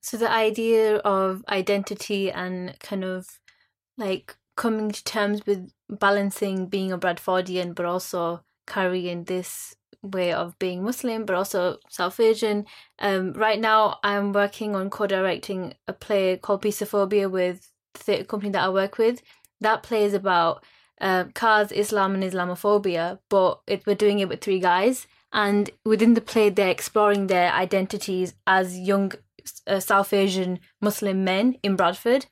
[0.00, 3.40] So the idea of identity and kind of
[3.96, 10.58] like coming to terms with balancing being a Bradfordian, but also carrying this way of
[10.58, 12.66] being Muslim, but also South Asian.
[12.98, 17.70] Um, right now, I'm working on co-directing a play called Peaceophobia with
[18.06, 19.22] the company that I work with.
[19.60, 20.64] That play is about
[21.00, 25.06] uh, cars, Islam, and Islamophobia, but it, we're doing it with three guys.
[25.32, 29.12] And within the play, they're exploring their identities as young
[29.66, 32.26] uh, South Asian Muslim men in Bradford.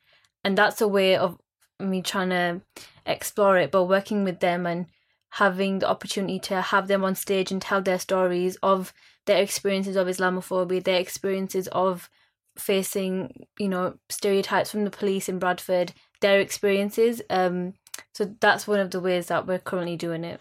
[0.45, 1.39] And that's a way of
[1.79, 2.63] me trying to
[3.05, 4.87] explore it, but working with them and
[5.31, 8.93] having the opportunity to have them on stage and tell their stories of
[9.27, 12.09] their experiences of Islamophobia, their experiences of
[12.57, 17.21] facing, you know, stereotypes from the police in Bradford, their experiences.
[17.29, 17.75] Um,
[18.13, 20.41] so that's one of the ways that we're currently doing it.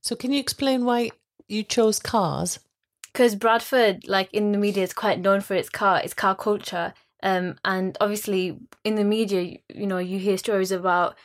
[0.00, 1.10] So, can you explain why
[1.48, 2.58] you chose cars?
[3.12, 6.94] Because Bradford, like in the media, is quite known for its car, its car culture.
[7.22, 11.16] Um, and obviously, in the media, you know, you hear stories about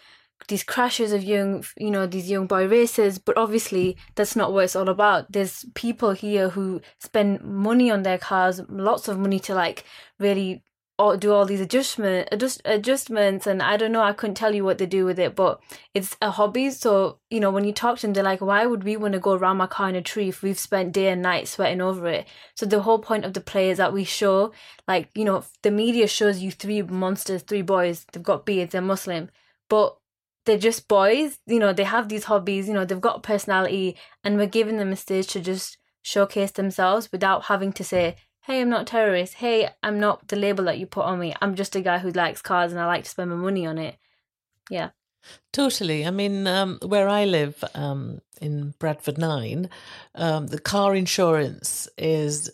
[0.48, 3.20] these crashes of young, you know, these young boy races.
[3.20, 5.32] But obviously, that's not what it's all about.
[5.32, 9.84] There's people here who spend money on their cars, lots of money to like
[10.20, 10.64] really
[11.00, 14.66] all, do all these adjustment adjust, adjustments and I don't know I couldn't tell you
[14.66, 15.62] what they do with it but
[15.94, 18.84] it's a hobby so you know when you talk to them they're like why would
[18.84, 21.22] we want to go around my car in a tree if we've spent day and
[21.22, 24.52] night sweating over it so the whole point of the play is that we show
[24.90, 28.82] like you know the media shows you three monsters three boys they've got beards they're
[28.82, 29.30] Muslim
[29.70, 29.98] but
[30.50, 34.38] they're just boys you know they have these hobbies you know they've got personality and
[34.38, 38.16] we're giving them a stage to just showcase themselves without having to say
[38.50, 39.36] hey, I'm not a terrorist.
[39.36, 41.36] Hey, I'm not the label that you put on me.
[41.40, 43.78] I'm just a guy who likes cars and I like to spend my money on
[43.78, 43.96] it.
[44.72, 44.90] Yeah.
[45.54, 46.04] Totally.
[46.04, 49.70] I mean, um, where I live um, in Bradford 9,
[50.16, 52.50] um, the car insurance is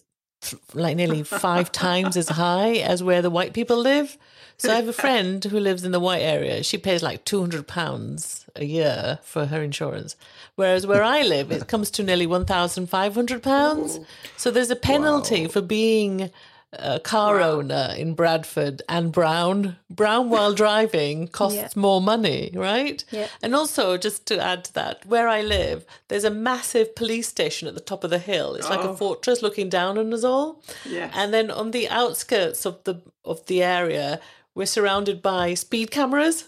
[0.73, 4.17] like nearly five times as high as where the white people live.
[4.57, 6.63] So I have a friend who lives in the white area.
[6.63, 10.15] She pays like two hundred pounds a year for her insurance,
[10.55, 13.99] whereas where I live, it comes to nearly one thousand five hundred pounds.
[14.37, 15.49] So there's a penalty wow.
[15.49, 16.31] for being
[16.79, 17.51] a car wow.
[17.51, 19.77] owner in Bradford and Brown.
[19.89, 21.69] Brown while driving costs yeah.
[21.75, 23.03] more money, right?
[23.11, 23.27] Yeah.
[23.41, 27.67] And also, just to add to that, where I live, there's a massive police station
[27.67, 28.55] at the top of the hill.
[28.55, 28.69] It's oh.
[28.69, 28.95] like a oh.
[28.95, 30.63] fortress looking down on us all.
[30.85, 31.11] Yeah.
[31.13, 34.19] And then on the outskirts of the of the area,
[34.53, 36.45] we're surrounded by speed cameras.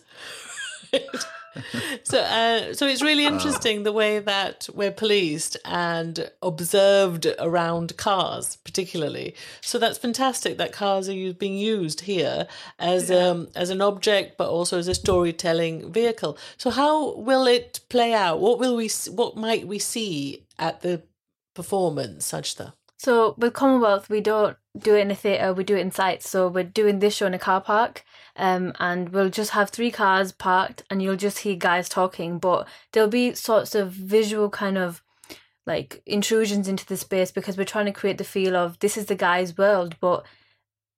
[2.03, 8.57] so uh, so it's really interesting the way that we're policed and observed around cars
[8.57, 9.35] particularly.
[9.61, 12.47] So that's fantastic that cars are being used here
[12.79, 13.27] as yeah.
[13.27, 16.37] um, as an object but also as a storytelling vehicle.
[16.57, 18.39] So how will it play out?
[18.39, 21.03] What will we what might we see at the
[21.53, 22.73] performance Sajda?
[22.97, 26.29] So with Commonwealth, we don't do it in a theatre, we do it in sites.
[26.29, 28.03] So we're doing this show in a car park,
[28.37, 32.39] um, and we'll just have three cars parked, and you'll just hear guys talking.
[32.39, 35.01] But there'll be sorts of visual kind of
[35.65, 39.07] like intrusions into the space because we're trying to create the feel of this is
[39.07, 40.25] the guy's world, but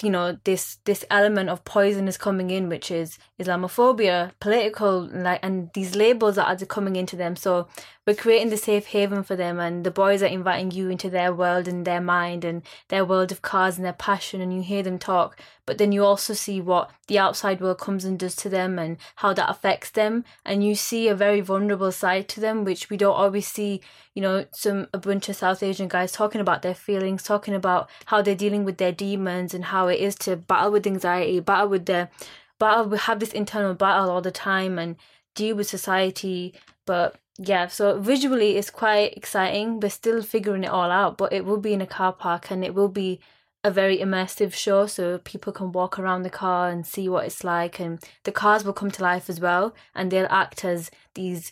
[0.02, 5.40] you know this this element of poison is coming in which is islamophobia political like
[5.44, 7.68] and these labels are coming into them so
[8.10, 11.32] we're creating the safe haven for them and the boys are inviting you into their
[11.32, 14.82] world and their mind and their world of cars and their passion and you hear
[14.82, 15.40] them talk.
[15.68, 18.98] But then you also see what the outside world comes and does to them and
[19.18, 20.26] how that affects them.
[20.44, 23.80] And you see a very vulnerable side to them which we don't always see
[24.16, 27.88] you know some a bunch of south asian guys talking about their feelings talking about
[28.08, 31.70] how they're dealing with their demons and how it is to battle with anxiety battle
[31.70, 32.10] with their
[32.58, 34.98] battle we have this internal battle all the time and
[35.36, 36.54] deal with society.
[36.86, 39.80] But yeah, so visually it's quite exciting.
[39.80, 42.66] We're still figuring it all out, but it will be in a car park and
[42.66, 43.22] it will be
[43.64, 47.44] a very immersive show so people can walk around the car and see what it's
[47.44, 51.52] like and the cars will come to life as well and they'll act as these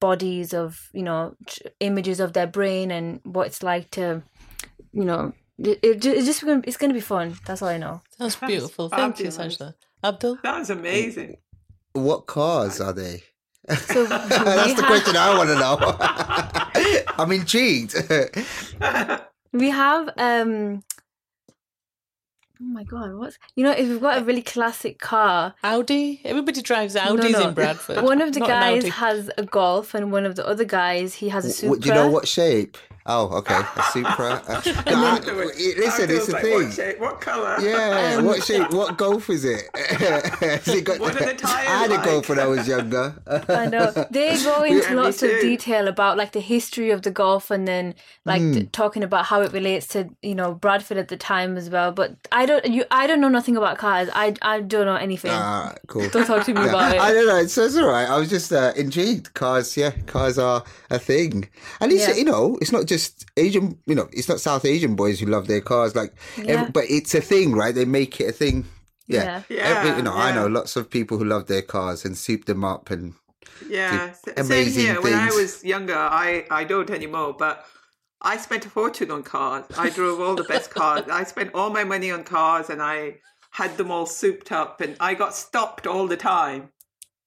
[0.00, 1.36] bodies of you know
[1.78, 4.20] images of their brain and what it's like to
[4.92, 8.02] you know it, it, it's just it's going to be fun that's all i know.
[8.18, 8.88] That's beautiful.
[8.88, 10.38] Thank you Sajda abdul?
[10.42, 11.36] That was amazing.
[11.92, 13.22] What cars are they
[13.68, 14.86] so That's the have...
[14.86, 17.02] question I want to know.
[17.18, 17.94] I'm intrigued.
[19.52, 20.82] we have um
[22.58, 25.54] Oh my god, what's you know, if we've got a really classic car.
[25.62, 26.22] Audi?
[26.24, 27.48] Everybody drives Audis no, no.
[27.48, 28.02] in Bradford.
[28.02, 31.44] One of the guys has a golf and one of the other guys he has
[31.44, 31.78] a Supra.
[31.78, 32.78] Do you know what shape?
[33.08, 33.54] Oh, okay.
[33.76, 34.42] A Supra.
[34.86, 35.18] Uh, no, I-
[35.78, 36.54] listen, it's the like, thing.
[36.64, 37.56] What, shape, what color?
[37.60, 38.70] Yeah, what shape?
[38.72, 39.62] What golf is it?
[39.76, 42.04] Has it got, What are the tyres I had a like?
[42.04, 43.14] golf when I was younger.
[43.48, 47.10] I know they go into me lots of detail about like the history of the
[47.10, 47.94] golf and then
[48.24, 48.52] like Hmm.
[48.52, 51.92] t- talking about how it relates to you know Bradford at the time as well.
[51.92, 54.08] But I don't you I don't know nothing about cars.
[54.14, 55.30] I I don't know anything.
[55.32, 56.08] Ah, cool.
[56.10, 57.00] don't talk to me Yeah, about it.
[57.00, 57.36] I don't know.
[57.36, 58.08] It's, it's all right.
[58.08, 59.34] I was just uh, intrigued.
[59.34, 61.48] Cars, yeah, cars are a thing.
[61.80, 62.14] And it's Yeah.
[62.14, 62.95] you know, it's not just
[63.36, 63.78] Asian.
[63.86, 65.94] You know, it's not South Asian boys who love their cars.
[65.94, 66.44] Like, Yeah.
[66.52, 67.74] every, but it's a thing, right?
[67.74, 68.66] They make it a thing.
[69.06, 69.42] Yeah.
[69.48, 69.62] Yeah.
[69.62, 72.64] Every, you know, I know lots of people who love their cars and soup them
[72.64, 73.14] up and
[73.68, 75.00] Yeah, s- same amazing here.
[75.00, 77.64] When I was younger, I, I don't anymore, but
[78.20, 79.64] I spent a fortune on cars.
[79.78, 81.04] I drove all the best cars.
[81.10, 83.18] I spent all my money on cars and I
[83.50, 86.70] had them all souped up and I got stopped all the time,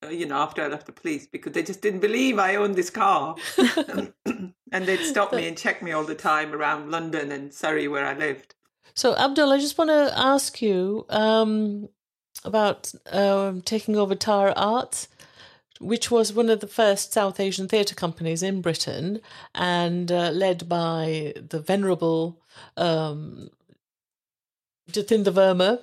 [0.10, 2.90] you know, after I left the police because they just didn't believe I owned this
[2.90, 3.36] car.
[4.72, 8.06] and they'd stop me and check me all the time around London and Surrey where
[8.06, 8.56] I lived.
[8.94, 11.90] So, Abdul, I just want to ask you um,
[12.44, 15.08] about um, taking over Tara Arts,
[15.80, 19.22] which was one of the first South Asian theatre companies in Britain
[19.56, 22.42] and uh, led by the venerable
[22.78, 23.50] um,
[24.92, 25.80] Jatinder Verma.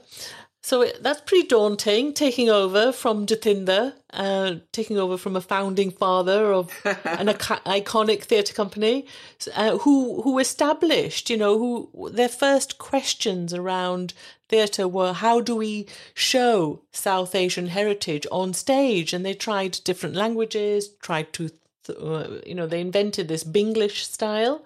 [0.66, 5.92] So it, that's pretty daunting, taking over from Jatinder, uh, taking over from a founding
[5.92, 6.72] father of
[7.04, 9.06] an ic- iconic theatre company,
[9.54, 14.12] uh, who who established, you know, who their first questions around
[14.48, 20.16] theatre were how do we show South Asian heritage on stage, and they tried different
[20.16, 21.48] languages, tried to,
[21.84, 24.64] th- uh, you know, they invented this Binglish style.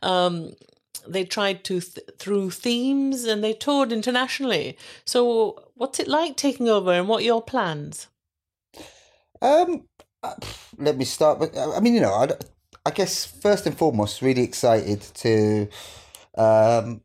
[0.00, 0.54] Um,
[1.06, 4.76] they tried to th- through themes and they toured internationally.
[5.04, 8.08] So, what's it like taking over, and what are your plans?
[9.40, 9.84] Um,
[10.22, 10.34] uh,
[10.78, 11.38] let me start.
[11.38, 12.28] But I mean, you know, I,
[12.86, 15.68] I guess first and foremost, really excited to
[16.36, 17.02] um,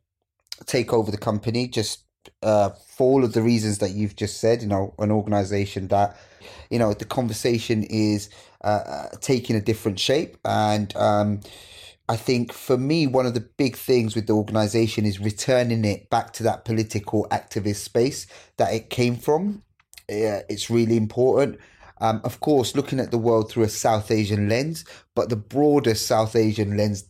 [0.66, 1.68] take over the company.
[1.68, 2.04] Just
[2.42, 4.62] uh, for all of the reasons that you've just said.
[4.62, 6.16] You know, an organization that
[6.70, 8.30] you know the conversation is
[8.62, 11.40] uh, uh, taking a different shape, and um,
[12.08, 16.08] I think for me, one of the big things with the organization is returning it
[16.08, 19.62] back to that political activist space that it came from.
[20.08, 21.58] Yeah, it's really important.
[22.00, 24.84] Um, of course, looking at the world through a South Asian lens,
[25.14, 27.04] but the broader South Asian lens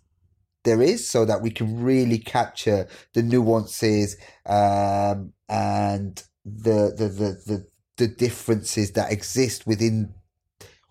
[0.64, 7.42] there is, so that we can really capture the nuances um, and the, the the
[7.46, 7.66] the
[7.98, 10.14] the differences that exist within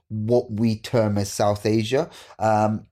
[0.10, 2.87] what we term as South Asia, um,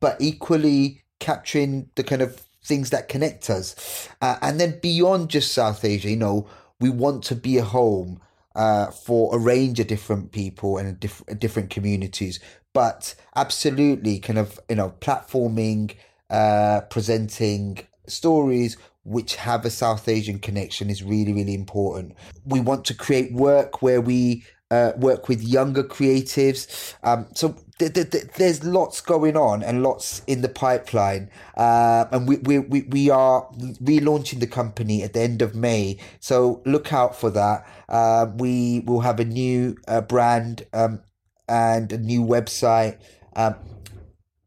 [0.00, 5.52] but equally capturing the kind of things that connect us, uh, and then beyond just
[5.52, 6.48] South Asia, you know,
[6.80, 8.20] we want to be a home
[8.54, 12.40] uh, for a range of different people and diff- different communities.
[12.72, 15.94] But absolutely, kind of you know, platforming,
[16.30, 22.14] uh, presenting stories which have a South Asian connection is really really important.
[22.44, 26.94] We want to create work where we uh, work with younger creatives.
[27.02, 31.30] Um, so th- th- th- there's lots going on and lots in the pipeline.
[31.56, 33.50] Uh, and we, we, we, we are
[33.82, 35.98] relaunching the company at the end of May.
[36.20, 37.66] So look out for that.
[37.88, 41.00] Uh, we will have a new uh, brand um,
[41.48, 42.98] and a new website.
[43.34, 43.56] Um,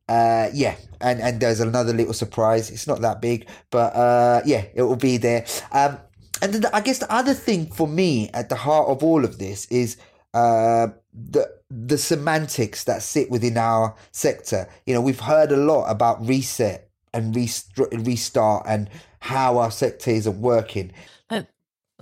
[0.07, 2.69] uh, yeah, and, and there's another little surprise.
[2.69, 5.45] It's not that big, but uh, yeah, it will be there.
[5.71, 5.97] Um,
[6.41, 9.23] and then the, I guess the other thing for me at the heart of all
[9.23, 9.97] of this is
[10.33, 14.67] uh, the the semantics that sit within our sector.
[14.85, 18.89] You know, we've heard a lot about reset and rest- restart and
[19.19, 20.91] how our sector isn't working.
[21.29, 21.47] That,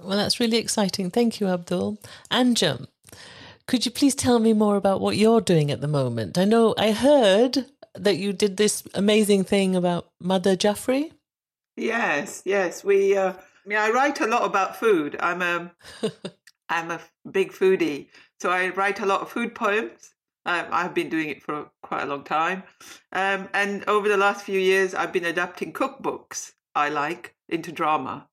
[0.01, 1.09] well, that's really exciting.
[1.09, 1.99] Thank you, Abdul.
[2.31, 2.87] Anjum,
[3.67, 6.37] could you please tell me more about what you're doing at the moment?
[6.37, 11.11] I know I heard that you did this amazing thing about Madhur Jaffrey.
[11.75, 12.83] Yes, yes.
[12.83, 13.15] We.
[13.17, 15.15] Uh, I mean, I write a lot about food.
[15.19, 15.71] I'm a,
[16.69, 16.99] I'm a
[17.29, 18.07] big foodie,
[18.41, 20.15] so I write a lot of food poems.
[20.45, 22.63] Um, I've been doing it for quite a long time,
[23.11, 28.27] um, and over the last few years, I've been adapting cookbooks I like into drama.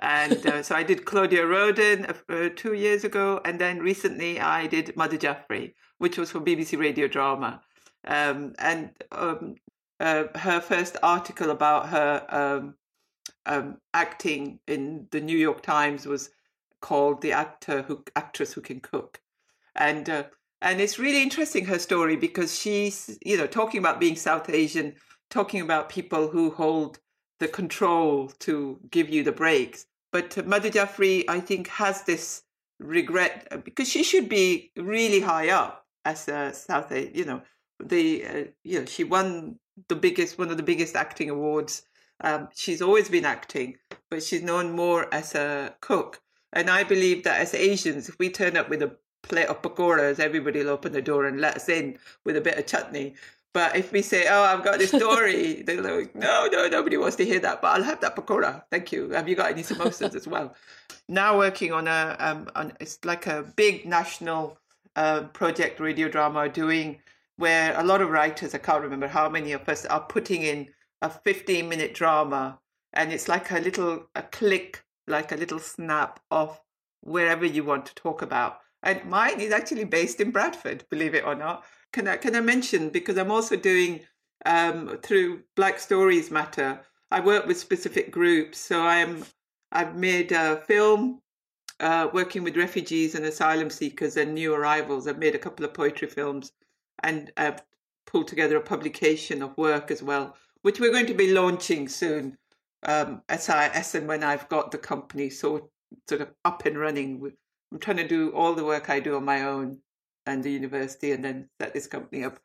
[0.00, 4.66] And uh, so I did Claudia Roden uh, two years ago, and then recently I
[4.66, 7.62] did Madhur Jaffrey, which was for BBC Radio Drama.
[8.06, 9.56] Um, and um,
[9.98, 12.74] uh, her first article about her um,
[13.46, 16.30] um, acting in the New York Times was
[16.80, 19.20] called "The Actor Who Actress Who Can Cook,"
[19.78, 20.24] and uh,
[20.60, 24.94] and it's really interesting her story because she's you know talking about being South Asian,
[25.30, 26.98] talking about people who hold
[27.40, 29.86] the control to give you the breaks.
[30.12, 32.42] But Madhur Jaffrey, I think, has this
[32.80, 37.14] regret because she should be really high up as a South, Asian.
[37.14, 37.42] you know,
[37.82, 39.58] the uh, you know she won
[39.88, 41.82] the biggest one of the biggest acting awards.
[42.20, 43.76] Um, she's always been acting,
[44.10, 46.20] but she's known more as a cook.
[46.52, 50.18] And I believe that as Asians, if we turn up with a plate of pakoras,
[50.18, 53.14] everybody will open the door and let us in with a bit of chutney.
[53.54, 57.16] But if we say, "Oh, I've got this story," they're like, "No, no, nobody wants
[57.16, 58.62] to hear that." But I'll have that pakora.
[58.70, 59.10] Thank you.
[59.10, 60.54] Have you got any samosas as well?
[61.08, 64.58] Now working on a, um, on it's like a big national
[64.96, 67.00] uh, project radio drama doing
[67.36, 70.68] where a lot of writers, I can't remember how many of us, are putting in
[71.02, 72.58] a 15 minute drama,
[72.92, 76.60] and it's like a little a click, like a little snap of
[77.00, 78.60] wherever you want to talk about.
[78.82, 81.64] And mine is actually based in Bradford, believe it or not.
[81.92, 84.00] Can I can I mention because I'm also doing
[84.46, 86.80] um, through Black Stories Matter.
[87.10, 89.24] I work with specific groups, so I'm
[89.72, 91.20] I've made a film
[91.80, 95.06] uh, working with refugees and asylum seekers and new arrivals.
[95.06, 96.52] I've made a couple of poetry films,
[97.02, 97.62] and I've
[98.06, 102.36] pulled together a publication of work as well, which we're going to be launching soon.
[102.84, 105.70] Um, as I as and when I've got the company so
[106.08, 107.32] sort of up and running.
[107.72, 109.78] I'm trying to do all the work I do on my own
[110.26, 112.38] and the university, and then set this company up.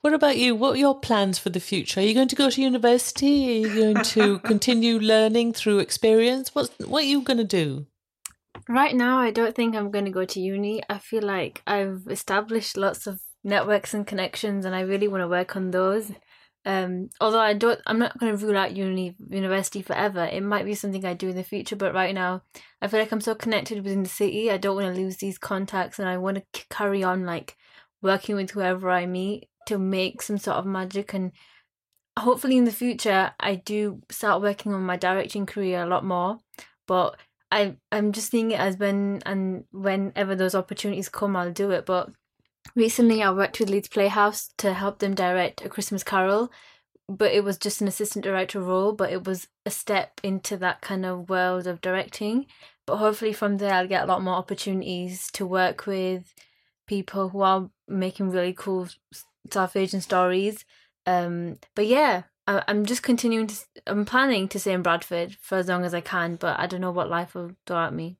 [0.00, 0.54] What about you?
[0.54, 2.00] What are your plans for the future?
[2.00, 3.48] Are you going to go to university?
[3.48, 6.54] Are you going to continue learning through experience?
[6.54, 7.86] What's what are you going to do?
[8.68, 10.82] Right now, I don't think I'm going to go to uni.
[10.88, 15.28] I feel like I've established lots of networks and connections, and I really want to
[15.28, 16.12] work on those.
[16.68, 20.24] Um, although I don't, I'm not going to rule out uni university forever.
[20.24, 22.42] It might be something I do in the future, but right now,
[22.82, 24.50] I feel like I'm so connected within the city.
[24.50, 27.56] I don't want to lose these contacts, and I want to carry on like
[28.02, 31.14] working with whoever I meet to make some sort of magic.
[31.14, 31.32] And
[32.18, 36.36] hopefully, in the future, I do start working on my directing career a lot more.
[36.86, 37.16] But
[37.50, 41.86] I, I'm just seeing it as when and whenever those opportunities come, I'll do it.
[41.86, 42.10] But
[42.74, 46.50] Recently, I worked with Leeds Playhouse to help them direct A Christmas Carol,
[47.08, 50.80] but it was just an assistant director role, but it was a step into that
[50.80, 52.46] kind of world of directing.
[52.86, 56.34] But hopefully, from there, I'll get a lot more opportunities to work with
[56.86, 58.88] people who are making really cool
[59.50, 60.64] South Asian stories.
[61.06, 63.56] Um, but yeah, I, I'm just continuing to,
[63.86, 66.80] I'm planning to stay in Bradford for as long as I can, but I don't
[66.80, 68.16] know what life will throw at me.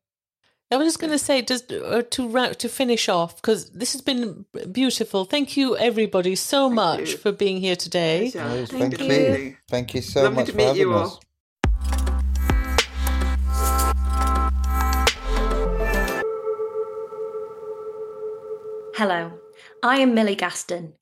[0.71, 4.03] I was just going to say, just uh, to to finish off, because this has
[4.03, 5.25] been beautiful.
[5.25, 7.17] Thank you, everybody, so Thank much you.
[7.17, 8.31] for being here today.
[8.31, 8.67] Pleasure.
[8.67, 9.15] Thank, Thank you.
[9.15, 9.57] you.
[9.71, 11.19] Thank you so Lovely much to for meet having you us.
[18.95, 19.41] Hello,
[19.83, 20.93] I am Millie Gaston.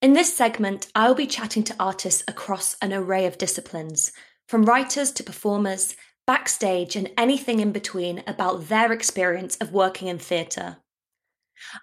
[0.00, 4.12] In this segment, I'll be chatting to artists across an array of disciplines,
[4.48, 5.94] from writers to performers,
[6.26, 10.78] backstage, and anything in between about their experience of working in theatre.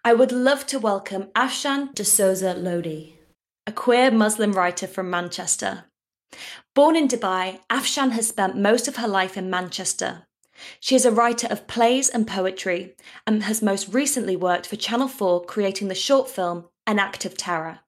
[0.03, 3.13] I would love to welcome Afshan D'souza-Lodhi,
[3.65, 5.85] a queer Muslim writer from Manchester.
[6.73, 10.27] Born in Dubai, Afshan has spent most of her life in Manchester.
[10.79, 15.07] She is a writer of plays and poetry and has most recently worked for Channel
[15.07, 17.79] 4 creating the short film An Act of Terror.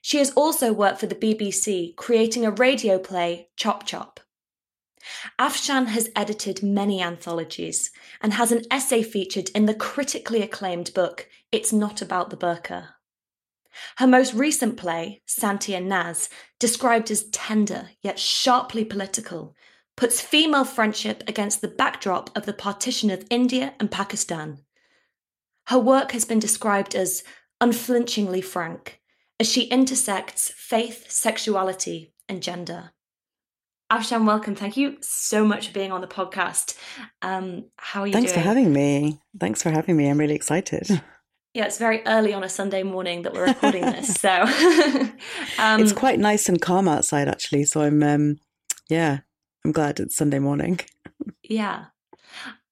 [0.00, 4.20] She has also worked for the BBC creating a radio play Chop Chop.
[5.38, 7.90] Afshan has edited many anthologies
[8.20, 12.88] and has an essay featured in the critically acclaimed book It's Not About the Burqa.
[13.96, 16.28] Her most recent play, Santi and Naz,
[16.58, 19.54] described as tender yet sharply political,
[19.96, 24.64] puts female friendship against the backdrop of the partition of India and Pakistan.
[25.66, 27.22] Her work has been described as
[27.60, 29.00] unflinchingly frank,
[29.38, 32.92] as she intersects faith, sexuality, and gender.
[33.92, 34.54] Afshan, welcome.
[34.54, 36.78] Thank you so much for being on the podcast.
[37.20, 38.42] Um, how are you Thanks doing?
[38.42, 39.20] for having me.
[39.38, 40.08] Thanks for having me.
[40.08, 40.88] I'm really excited.
[41.54, 44.30] Yeah, it's very early on a Sunday morning that we're recording this, so
[45.58, 47.64] um, it's quite nice and calm outside, actually.
[47.64, 48.38] So I'm, um,
[48.88, 49.18] yeah,
[49.62, 50.80] I'm glad it's Sunday morning.
[51.42, 51.88] yeah.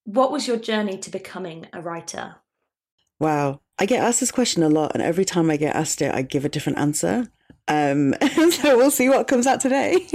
[0.04, 2.36] What was your journey to becoming a writer?
[3.18, 3.60] Wow.
[3.78, 6.22] I get asked this question a lot, and every time I get asked it, I
[6.22, 7.28] give a different answer.
[7.68, 8.14] Um,
[8.50, 10.06] so we'll see what comes out today.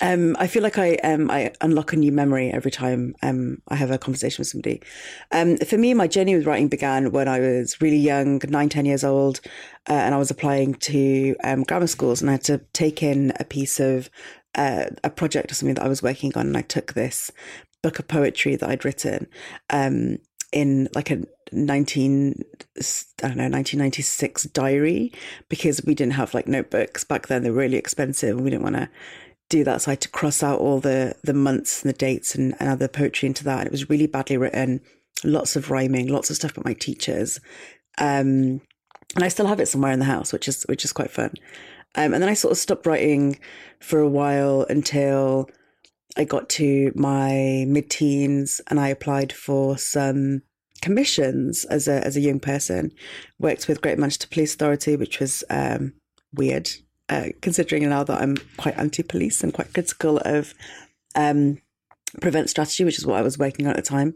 [0.00, 3.76] Um, I feel like I um, I unlock a new memory every time um, I
[3.76, 4.82] have a conversation with somebody.
[5.30, 8.86] Um, for me, my journey with writing began when I was really young, nine, ten
[8.86, 9.40] years old,
[9.88, 13.32] uh, and I was applying to um, grammar schools, and I had to take in
[13.38, 14.08] a piece of
[14.54, 17.30] uh, a project or something that I was working on, and I took this
[17.82, 19.26] book of poetry that I'd written
[19.70, 20.18] um,
[20.52, 21.22] in like a
[21.52, 22.42] 19
[23.22, 25.12] I don't know 1996 diary
[25.48, 27.42] because we didn't have like notebooks back then.
[27.42, 28.88] They're really expensive and we didn't want to
[29.48, 32.34] do that so I had to cross out all the the months and the dates
[32.34, 33.58] and, and other poetry into that.
[33.58, 34.80] And it was really badly written
[35.24, 37.40] lots of rhyming lots of stuff about my teachers.
[37.98, 38.60] Um
[39.16, 41.34] and I still have it somewhere in the house, which is which is quite fun.
[41.96, 43.38] Um, and then I sort of stopped writing
[43.80, 45.50] for a while until
[46.16, 50.42] I got to my mid teens and I applied for some
[50.82, 52.92] commissions as a as a young person.
[53.38, 55.94] Worked with Great Manchester Police Authority, which was um,
[56.34, 56.70] weird,
[57.08, 60.54] uh, considering now that I'm quite anti police and quite critical of
[61.14, 61.58] um,
[62.20, 64.14] prevent strategy, which is what I was working on at the time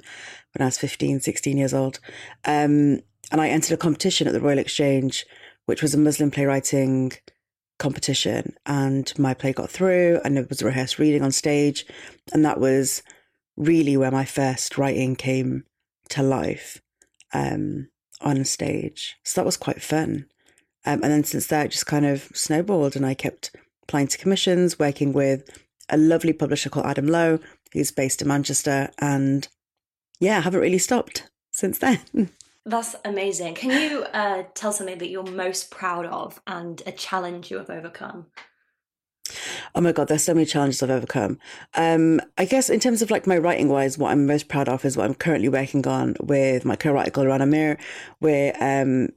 [0.54, 2.00] when I was 15, 16 years old.
[2.44, 5.24] Um, and I entered a competition at the Royal Exchange,
[5.66, 7.12] which was a Muslim playwriting
[7.78, 8.54] competition.
[8.66, 11.86] And my play got through, and it was a rehearsed reading on stage.
[12.32, 13.02] And that was
[13.56, 15.64] really where my first writing came
[16.10, 16.80] to life
[17.32, 17.88] um,
[18.20, 19.16] on stage.
[19.24, 20.26] So that was quite fun.
[20.86, 24.78] Um, and then since that, just kind of snowballed, and I kept applying to commissions,
[24.78, 25.48] working with
[25.88, 27.38] a lovely publisher called Adam Lowe,
[27.72, 28.90] who's based in Manchester.
[28.98, 29.48] And
[30.20, 32.30] yeah, I haven't really stopped since then.
[32.66, 33.54] That's amazing.
[33.54, 37.68] Can you uh, tell something that you're most proud of and a challenge you have
[37.68, 38.26] overcome?
[39.74, 41.38] Oh my god, there's so many challenges I've overcome.
[41.74, 44.84] Um, I guess in terms of like my writing wise, what I'm most proud of
[44.84, 47.78] is what I'm currently working on with my co-writer Guleraana Mir.
[48.20, 49.08] We're um,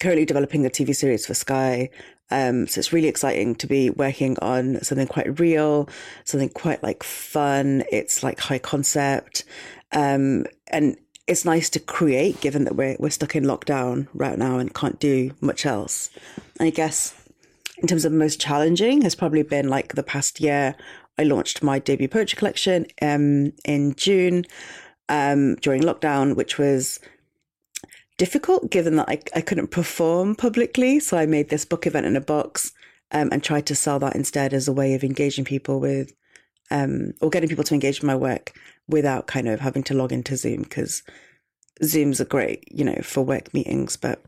[0.00, 1.90] currently developing a TV series for Sky.
[2.30, 5.88] Um, so it's really exciting to be working on something quite real,
[6.24, 7.84] something quite like fun.
[7.92, 9.44] It's like high concept.
[9.92, 10.96] Um, and
[11.26, 14.98] it's nice to create given that we're, we're stuck in lockdown right now and can't
[14.98, 16.10] do much else.
[16.58, 17.14] And I guess
[17.78, 20.74] in terms of most challenging has probably been like the past year.
[21.18, 24.44] I launched my debut poetry collection um, in June
[25.08, 27.00] um, during lockdown, which was
[28.16, 31.00] difficult given that I, I couldn't perform publicly.
[31.00, 32.72] So I made this book event in a box
[33.12, 36.12] um, and tried to sell that instead as a way of engaging people with,
[36.70, 38.52] um, or getting people to engage with my work
[38.88, 41.02] without kind of having to log into Zoom because
[41.82, 44.22] Zooms are great, you know, for work meetings, but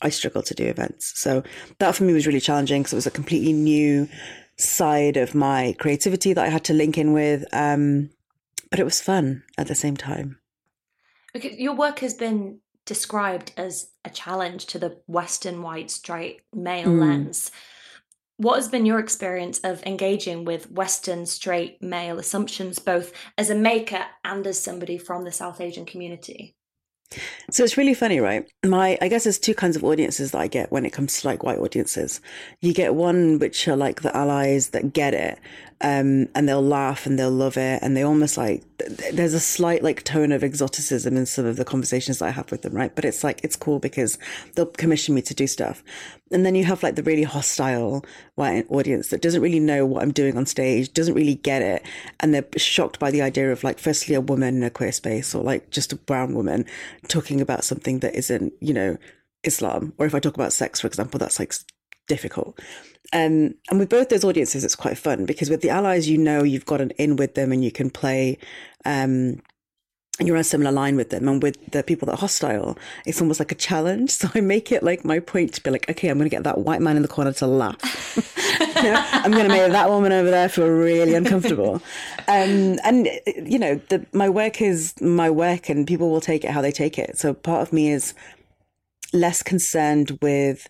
[0.00, 1.12] I struggle to do events.
[1.18, 1.42] So
[1.78, 4.08] that for me was really challenging because it was a completely new
[4.56, 7.44] side of my creativity that I had to link in with.
[7.52, 8.10] Um,
[8.70, 10.38] but it was fun at the same time.
[11.32, 16.88] Because your work has been described as a challenge to the Western white straight male
[16.88, 17.00] mm.
[17.00, 17.50] lens.
[18.42, 23.54] What has been your experience of engaging with Western straight male assumptions, both as a
[23.54, 26.56] maker and as somebody from the South Asian community?
[27.52, 28.50] So it's really funny, right?
[28.66, 31.28] My, I guess there's two kinds of audiences that I get when it comes to
[31.28, 32.20] like white audiences.
[32.60, 35.38] You get one which are like the allies that get it,
[35.82, 38.62] um, and they'll laugh and they'll love it, and they almost like
[39.12, 42.50] there's a slight like tone of exoticism in some of the conversations that I have
[42.52, 42.94] with them, right?
[42.94, 44.16] But it's like it's cool because
[44.54, 45.82] they'll commission me to do stuff,
[46.30, 48.04] and then you have like the really hostile
[48.36, 51.82] white audience that doesn't really know what I'm doing on stage, doesn't really get it,
[52.20, 55.34] and they're shocked by the idea of like firstly a woman in a queer space
[55.34, 56.64] or like just a brown woman
[57.08, 58.96] talking about something that isn't you know
[59.42, 61.52] Islam, or if I talk about sex, for example, that's like
[62.06, 62.58] difficult.
[63.12, 66.42] Um, and with both those audiences, it's quite fun because with the allies, you know
[66.42, 68.38] you've got an in with them and you can play.
[68.84, 69.42] Um,
[70.18, 71.26] and you're on a similar line with them.
[71.26, 74.12] And with the people that are hostile, it's almost like a challenge.
[74.22, 76.44] So I make it like my point to be like, okay, I'm going to get
[76.44, 78.14] that white man in the corner to laugh.
[78.76, 81.82] you know, I'm going to make that woman over there feel really uncomfortable.
[82.28, 86.50] Um, and, you know, the, my work is my work and people will take it
[86.50, 87.18] how they take it.
[87.18, 88.14] So part of me is
[89.12, 90.68] less concerned with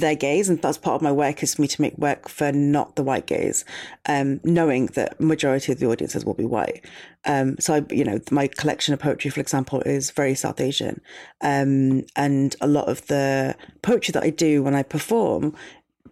[0.00, 2.50] their gaze and that's part of my work is for me to make work for
[2.50, 3.64] not the white gaze
[4.06, 6.84] um, knowing that majority of the audiences will be white.
[7.24, 11.00] Um, so I, you know my collection of poetry for example is very south asian.
[11.40, 15.54] Um, and a lot of the poetry that i do when i perform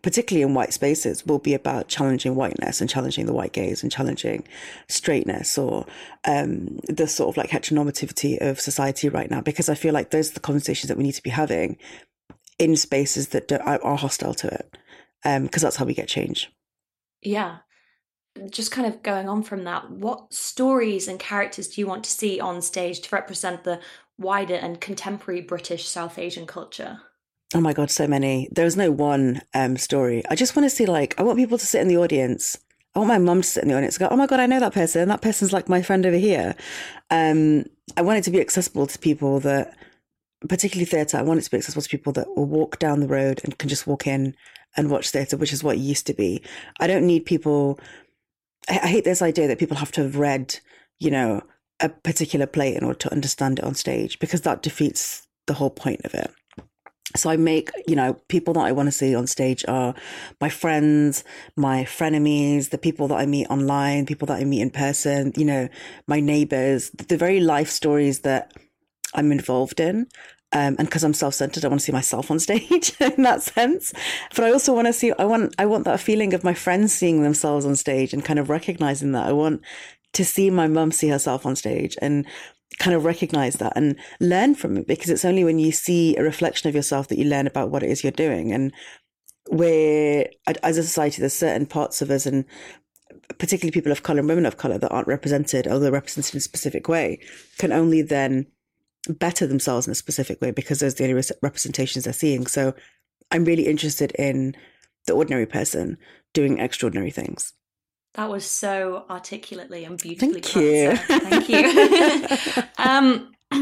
[0.03, 3.93] particularly in white spaces will be about challenging whiteness and challenging the white gaze and
[3.93, 4.47] challenging
[4.89, 5.87] straightness or
[6.25, 10.31] um, the sort of like heteronormativity of society right now because i feel like those
[10.31, 11.77] are the conversations that we need to be having
[12.59, 14.77] in spaces that are hostile to it
[15.23, 16.51] because um, that's how we get change.
[17.23, 17.59] Yeah.
[18.51, 22.11] Just kind of going on from that what stories and characters do you want to
[22.11, 23.81] see on stage to represent the
[24.19, 27.01] wider and contemporary british south asian culture?
[27.55, 28.49] Oh my god so many.
[28.51, 30.23] There's no one um, story.
[30.31, 32.57] I just want to see like i want people to sit in the audience.
[32.95, 34.47] I want my mum to sit in the audience and go, oh my God, I
[34.47, 35.09] know that person.
[35.09, 36.55] That person's like my friend over here.
[37.11, 37.65] Um,
[37.97, 39.75] I want it to be accessible to people that
[40.49, 43.09] particularly theatre, I want it to be accessible to people that will walk down the
[43.09, 44.35] road and can just walk in
[44.77, 46.43] and watch theatre, which is what it used to be.
[46.81, 47.79] I don't need people.
[48.69, 50.59] I, I hate this idea that people have to have read,
[50.99, 51.43] you know,
[51.81, 55.71] a particular play in order to understand it on stage because that defeats the whole
[55.71, 56.31] point of it.
[57.15, 59.95] So I make, you know, people that I want to see on stage are
[60.41, 61.25] my friends,
[61.57, 65.45] my frenemies, the people that I meet online, people that I meet in person, you
[65.45, 65.69] know,
[66.07, 68.53] my neighbors, the very life stories that
[69.15, 70.07] I'm involved in.
[70.55, 73.93] Um, and because I'm self-centered, I want to see myself on stage in that sense.
[74.35, 76.93] But I also want to see, I want, I want that feeling of my friends
[76.93, 79.27] seeing themselves on stage and kind of recognizing that.
[79.27, 79.63] I want
[80.13, 82.27] to see my mum see herself on stage and
[82.79, 86.23] kind of recognize that and learn from it because it's only when you see a
[86.23, 88.53] reflection of yourself that you learn about what it is you're doing.
[88.53, 88.73] And
[89.49, 90.27] where,
[90.63, 92.45] as a society, there's certain parts of us and
[93.39, 96.43] particularly people of color and women of color that aren't represented, although represented in a
[96.43, 97.21] specific way,
[97.59, 98.47] can only then
[99.09, 102.47] better themselves in a specific way because those are the only representations they're seeing.
[102.47, 102.75] So
[103.31, 104.55] I'm really interested in
[105.07, 105.99] the ordinary person
[106.33, 107.53] doing extraordinary things.
[108.15, 110.97] That was so articulately and beautifully Thank you.
[110.97, 112.63] Thank you.
[112.79, 113.33] um,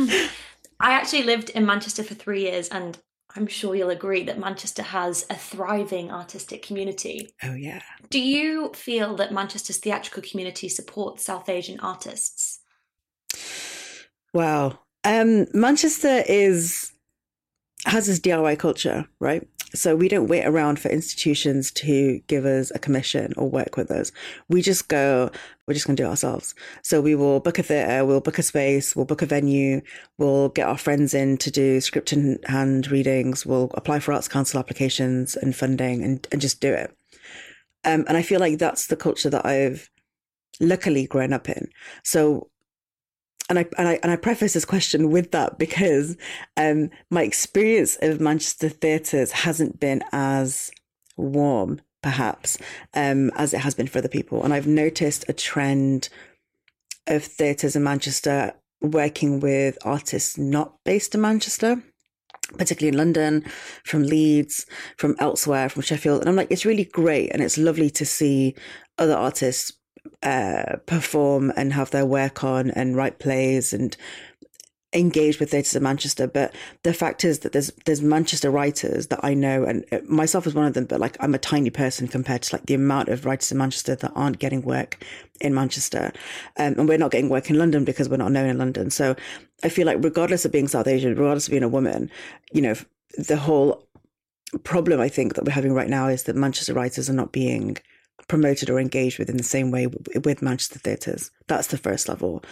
[0.81, 2.99] I actually lived in Manchester for three years, and
[3.37, 7.31] I'm sure you'll agree that Manchester has a thriving artistic community.
[7.45, 7.83] Oh, yeah.
[8.09, 12.61] Do you feel that Manchester's theatrical community supports South Asian artists?
[14.35, 14.81] Wow.
[15.05, 16.93] Um, Manchester is
[17.87, 19.47] has this DIY culture, right?
[19.73, 23.91] So we don't wait around for institutions to give us a commission or work with
[23.91, 24.11] us.
[24.49, 25.31] We just go,
[25.67, 26.55] we're just going to do it ourselves.
[26.83, 29.81] So we will book a theatre, we'll book a space, we'll book a venue,
[30.19, 34.29] we'll get our friends in to do script and hand readings, we'll apply for Arts
[34.29, 36.95] Council applications and funding and, and just do it.
[37.85, 39.89] Um, and I feel like that's the culture that I've
[40.59, 41.69] luckily grown up in.
[42.03, 42.51] So
[43.51, 46.17] and I and I and I preface this question with that because
[46.57, 50.71] um, my experience of Manchester theatres hasn't been as
[51.17, 52.57] warm, perhaps,
[52.95, 54.43] um, as it has been for other people.
[54.43, 56.09] And I've noticed a trend
[57.07, 61.83] of theatres in Manchester working with artists not based in Manchester
[62.59, 63.45] particularly in London,
[63.85, 66.21] from Leeds, from elsewhere, from Sheffield.
[66.21, 67.31] And I'm like, it's really great.
[67.31, 68.57] And it's lovely to see
[68.99, 69.73] other artists
[70.23, 73.97] uh, perform and have their work on and write plays and
[74.93, 76.27] engage with theatres in Manchester.
[76.27, 80.47] But the fact is that there's there's Manchester writers that I know, and uh, myself
[80.47, 80.85] is one of them.
[80.85, 83.95] But like I'm a tiny person compared to like the amount of writers in Manchester
[83.95, 85.05] that aren't getting work
[85.41, 86.13] in Manchester,
[86.57, 88.91] um, and we're not getting work in London because we're not known in London.
[88.91, 89.15] So
[89.63, 92.11] I feel like regardless of being South Asian, regardless of being a woman,
[92.53, 92.75] you know,
[93.17, 93.87] the whole
[94.65, 97.79] problem I think that we're having right now is that Manchester writers are not being
[98.31, 101.33] promoted or engaged with in the same way with Manchester theatres.
[101.49, 102.45] That's the first level.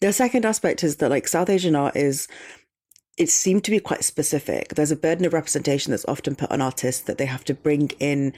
[0.00, 2.28] The second aspect is that like South Asian art is
[3.18, 4.68] it seemed to be quite specific.
[4.68, 7.90] There's a burden of representation that's often put on artists that they have to bring
[7.98, 8.34] in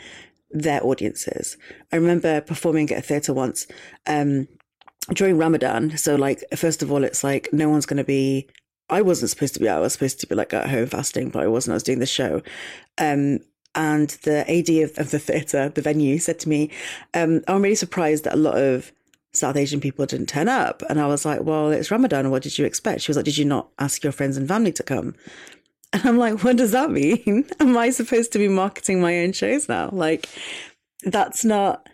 [0.50, 1.58] their audiences.
[1.92, 3.66] I remember performing at a theatre once
[4.06, 4.48] um,
[5.12, 5.94] during Ramadan.
[5.98, 8.48] So, like, first of all, it's like no one's going to be.
[8.88, 9.68] I wasn't supposed to be.
[9.68, 11.72] I was supposed to be like at home fasting, but I wasn't.
[11.72, 12.40] I was doing the show.
[12.96, 13.40] Um,
[13.78, 16.68] and the AD of, of the theatre, the venue, said to me,
[17.14, 18.92] um, I'm really surprised that a lot of
[19.32, 20.82] South Asian people didn't turn up.
[20.90, 22.32] And I was like, well, it's Ramadan.
[22.32, 23.02] What did you expect?
[23.02, 25.14] She was like, did you not ask your friends and family to come?
[25.90, 27.48] And I'm like, what does that mean?
[27.60, 29.88] Am I supposed to be marketing my own shows now?
[29.90, 30.28] Like,
[31.02, 31.88] that's not.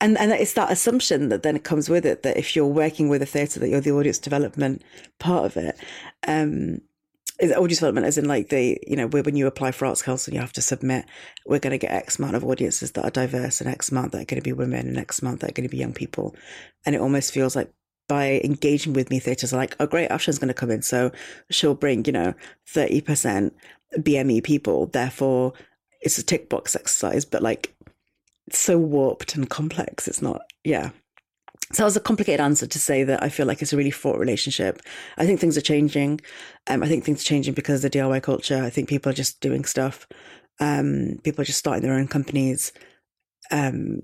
[0.00, 3.22] And, and it's that assumption that then comes with it that if you're working with
[3.22, 4.82] a theatre, that you're the audience development
[5.18, 5.76] part of it.
[6.28, 6.82] Um,
[7.40, 10.32] is audience development as in like the you know when you apply for arts council
[10.32, 11.04] you have to submit
[11.46, 14.22] we're going to get x amount of audiences that are diverse and x amount that
[14.22, 16.34] are going to be women and x amount that are going to be young people.
[16.86, 17.72] And it almost feels like
[18.08, 20.82] by engaging with me theatres are like oh great Afshan's going to come in.
[20.82, 21.10] So
[21.50, 22.34] she'll bring you know
[22.72, 23.50] 30%
[23.98, 24.86] bme people.
[24.86, 25.54] Therefore
[26.00, 27.74] it's a tick box exercise but like
[28.46, 30.06] it's so warped and complex.
[30.06, 30.90] It's not yeah
[31.74, 33.90] so that was a complicated answer to say that I feel like it's a really
[33.90, 34.80] fraught relationship.
[35.16, 36.20] I think things are changing.
[36.66, 38.62] Um, I think things are changing because of the DIY culture.
[38.62, 40.06] I think people are just doing stuff.
[40.60, 42.72] Um, people are just starting their own companies,
[43.50, 44.02] um,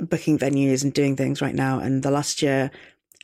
[0.00, 1.78] booking venues and doing things right now.
[1.78, 2.70] And the last year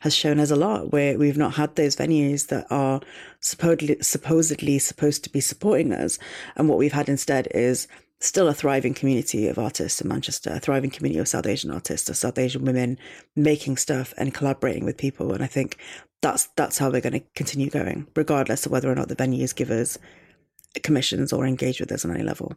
[0.00, 3.00] has shown us a lot where we've not had those venues that are
[3.40, 6.18] supposedly supposedly supposed to be supporting us.
[6.56, 7.88] And what we've had instead is
[8.20, 12.08] still a thriving community of artists in Manchester, a thriving community of South Asian artists,
[12.08, 12.98] of South Asian women
[13.36, 15.32] making stuff and collaborating with people.
[15.32, 15.78] And I think
[16.20, 19.54] that's that's how we're going to continue going, regardless of whether or not the venues
[19.54, 19.98] give us
[20.82, 22.54] commissions or engage with us on any level.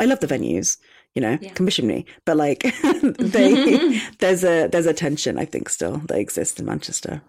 [0.00, 0.78] I love the venues,
[1.14, 1.52] you know, yeah.
[1.54, 2.62] commission me, but like
[3.18, 7.20] they, there's a there's a tension I think still that exists in Manchester.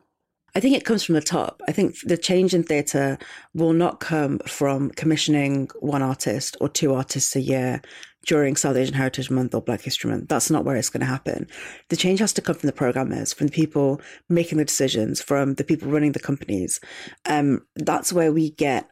[0.55, 1.61] I think it comes from the top.
[1.67, 3.17] I think the change in theatre
[3.53, 7.81] will not come from commissioning one artist or two artists a year
[8.25, 10.27] during South Asian Heritage Month or Black History Month.
[10.27, 11.47] That's not where it's going to happen.
[11.89, 15.55] The change has to come from the programmers, from the people making the decisions, from
[15.55, 16.79] the people running the companies.
[17.25, 18.89] Um, that's where we get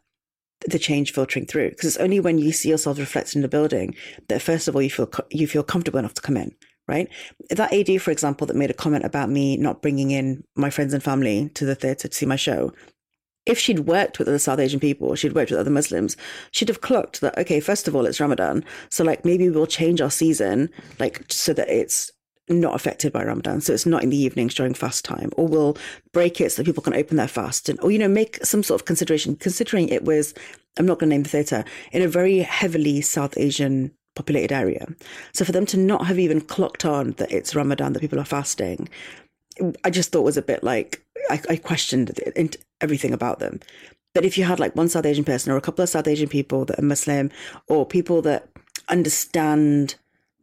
[0.68, 3.96] the change filtering through because it's only when you see yourself reflected in the building
[4.28, 6.52] that first of all you feel you feel comfortable enough to come in
[6.88, 7.10] right?
[7.50, 10.94] That AD, for example, that made a comment about me not bringing in my friends
[10.94, 12.74] and family to the theatre to see my show,
[13.46, 16.18] if she'd worked with other South Asian people, she'd worked with other Muslims,
[16.52, 18.64] she'd have clocked that, okay, first of all, it's Ramadan.
[18.90, 20.70] So, like, maybe we'll change our season,
[21.00, 22.12] like, so that it's
[22.50, 23.62] not affected by Ramadan.
[23.62, 25.78] So it's not in the evenings during fast time, or we'll
[26.14, 28.64] break it so that people can open their fast and, or, you know, make some
[28.64, 30.34] sort of consideration, considering it was,
[30.78, 34.88] I'm not going to name the theatre, in a very heavily South Asian populated area.
[35.34, 38.26] So for them to not have even clocked on that it's Ramadan, that people are
[38.26, 38.90] fasting,
[39.84, 42.20] I just thought was a bit like, I, I questioned
[42.82, 43.60] everything about them.
[44.14, 46.30] But if you had like one South Asian person or a couple of South Asian
[46.30, 47.30] people that are Muslim
[47.68, 48.50] or people that
[48.90, 49.96] understand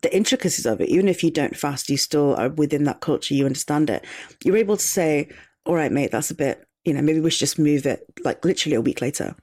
[0.03, 3.35] the intricacies of it, even if you don't fast, you still are within that culture,
[3.35, 4.05] you understand it.
[4.45, 5.29] You're able to say,
[5.67, 8.45] all right, mate, that's a bit, you know, maybe we should just move it like
[8.45, 9.35] literally a week later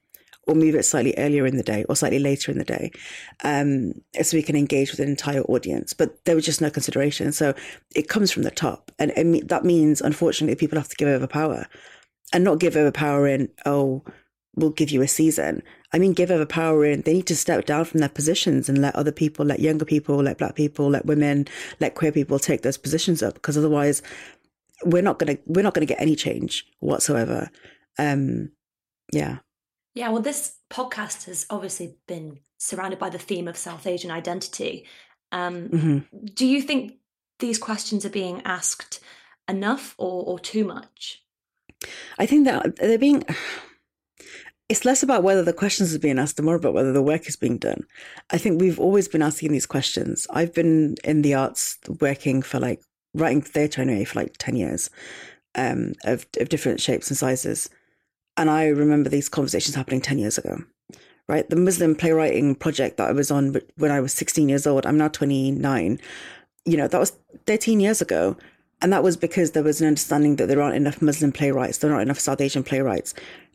[0.51, 2.91] or move it slightly earlier in the day or slightly later in the day
[3.43, 5.93] um, so we can engage with an entire audience.
[5.93, 7.31] But there was just no consideration.
[7.31, 7.53] So
[7.95, 8.91] it comes from the top.
[8.99, 11.67] And it, that means, unfortunately, people have to give over power
[12.33, 14.03] and not give over power in, oh,
[14.55, 15.63] we'll give you a season.
[15.93, 18.81] I mean, give over power in, they need to step down from their positions and
[18.81, 21.47] let other people, let younger people, let black people, let women,
[21.79, 23.35] let queer people take those positions up.
[23.35, 24.01] Because otherwise,
[24.83, 27.49] we're not gonna we're not gonna get any change whatsoever.
[27.97, 28.51] Um,
[29.13, 29.39] yeah.
[29.93, 30.09] Yeah.
[30.09, 34.85] Well, this podcast has obviously been surrounded by the theme of South Asian identity.
[35.31, 36.25] Um, mm-hmm.
[36.33, 36.93] Do you think
[37.39, 38.99] these questions are being asked
[39.47, 41.23] enough or, or too much?
[42.19, 43.23] I think that they're being
[44.69, 47.27] it's less about whether the questions are being asked and more about whether the work
[47.27, 47.85] is being done.
[48.29, 50.25] I think we've always been asking these questions.
[50.29, 52.81] I've been in the arts working for like
[53.13, 54.89] writing theatre anyway for like 10 years
[55.55, 57.69] um, of, of different shapes and sizes.
[58.37, 60.63] And I remember these conversations happening 10 years ago,
[61.27, 61.49] right?
[61.49, 64.97] The Muslim playwriting project that I was on when I was 16 years old, I'm
[64.97, 65.99] now 29.
[66.65, 68.37] You know, that was 13 years ago.
[68.81, 71.91] And that was because there was an understanding that there aren't enough Muslim playwrights, there
[71.91, 73.13] aren't enough South Asian playwrights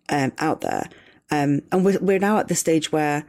[0.08, 0.88] um, out there.
[1.30, 3.24] Um, and we're, we're now at the stage where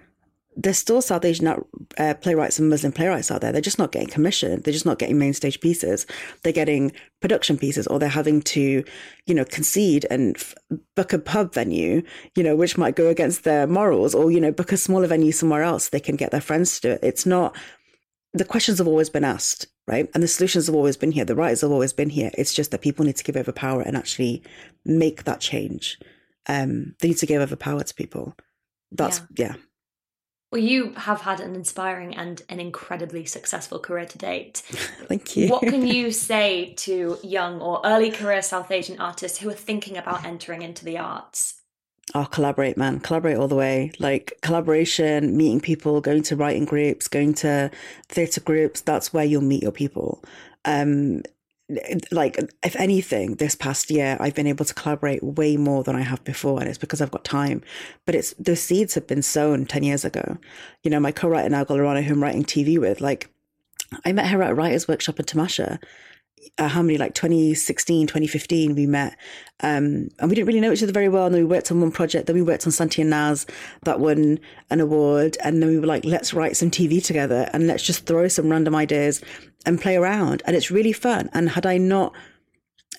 [0.57, 3.51] there's still South Asian uh, playwrights and Muslim playwrights out there.
[3.51, 4.63] They're just not getting commissioned.
[4.63, 6.05] They're just not getting main stage pieces.
[6.43, 6.91] They're getting
[7.21, 8.83] production pieces, or they're having to,
[9.25, 10.55] you know, concede and f-
[10.95, 12.01] book a pub venue,
[12.35, 15.31] you know, which might go against their morals, or you know, book a smaller venue
[15.31, 15.89] somewhere else.
[15.89, 16.99] They can get their friends to do it.
[17.03, 17.55] It's not.
[18.33, 20.09] The questions have always been asked, right?
[20.13, 21.25] And the solutions have always been here.
[21.25, 22.29] The writers have always been here.
[22.33, 24.43] It's just that people need to give over power and actually
[24.85, 25.97] make that change
[26.47, 28.35] um, they need to give over power to people.
[28.91, 29.47] That's yeah.
[29.47, 29.55] yeah.
[30.51, 34.57] Well, you have had an inspiring and an incredibly successful career to date.
[35.07, 35.49] Thank you.
[35.49, 39.97] What can you say to young or early career South Asian artists who are thinking
[39.97, 41.55] about entering into the arts?
[42.15, 43.01] Oh, collaborate, man.
[43.01, 43.91] Collaborate all the way.
[43.99, 47.69] Like collaboration, meeting people, going to writing groups, going to
[48.07, 48.79] theatre groups.
[48.79, 50.23] That's where you'll meet your people.
[50.63, 51.23] Um,
[52.11, 56.01] like if anything this past year i've been able to collaborate way more than i
[56.01, 57.61] have before and it's because i've got time.
[58.05, 60.37] But it's the seeds have been sown 10 years ago.
[60.83, 63.29] You know my co-writer now Guleraana, who i'm writing tv with like
[64.05, 65.79] i met her at a writers workshop in tamasha
[66.57, 69.17] uh, how many like 2016 2015 we met
[69.61, 71.25] um, and we didn't really know each other very well.
[71.25, 73.45] And then we worked on one project then we worked on Santi and Naz
[73.83, 77.67] that won an award and then we were like let's write some TV together and
[77.67, 79.21] let's just throw some random ideas
[79.65, 80.43] and play around.
[80.45, 81.29] And it's really fun.
[81.33, 82.13] And had I not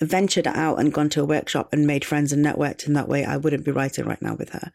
[0.01, 3.25] ventured out and gone to a workshop and made friends and networked in that way
[3.25, 4.73] I wouldn't be writing right now with her.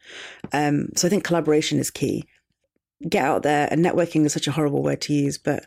[0.52, 2.26] Um, so I think collaboration is key.
[3.08, 5.66] Get out there and networking is such a horrible word to use but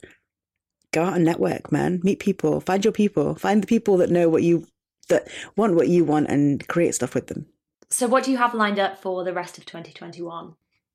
[0.92, 2.00] go out and network, man.
[2.02, 4.66] Meet people, find your people, find the people that know what you
[5.08, 7.46] that want what you want and create stuff with them.
[7.90, 10.54] So what do you have lined up for the rest of 2021?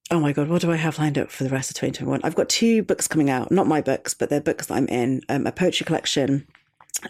[0.09, 2.19] Oh my god, what do I have lined up for the rest of 2021?
[2.23, 5.21] I've got two books coming out, not my books, but they're books that I'm in.
[5.29, 6.47] Um, a poetry collection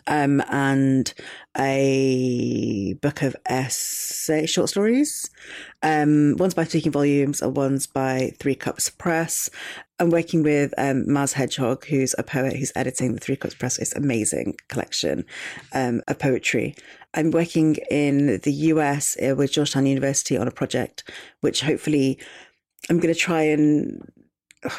[0.07, 1.13] um, and
[1.57, 5.29] a book of essay short stories.
[5.82, 9.49] Um, one's by Speaking Volumes and one's by Three Cups Press.
[10.01, 13.77] I'm working with um, Maz Hedgehog, who's a poet who's editing the Three Cups Press.
[13.77, 15.25] It's amazing collection
[15.73, 16.75] um, of poetry.
[17.13, 21.03] I'm working in the US uh, with Georgetown University on a project,
[21.41, 22.17] which hopefully
[22.89, 24.11] I'm going to try and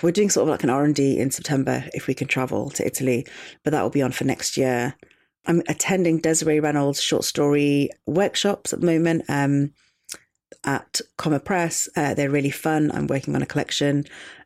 [0.02, 3.24] we're doing sort of like an R&D in September if we can travel to Italy,
[3.62, 4.96] but that will be on for next year.
[5.46, 9.72] I'm attending Desiree Reynolds short story workshops at the moment um,
[10.64, 11.88] at Comma Press.
[11.96, 12.90] Uh, they're really fun.
[12.92, 14.04] I'm working on a collection.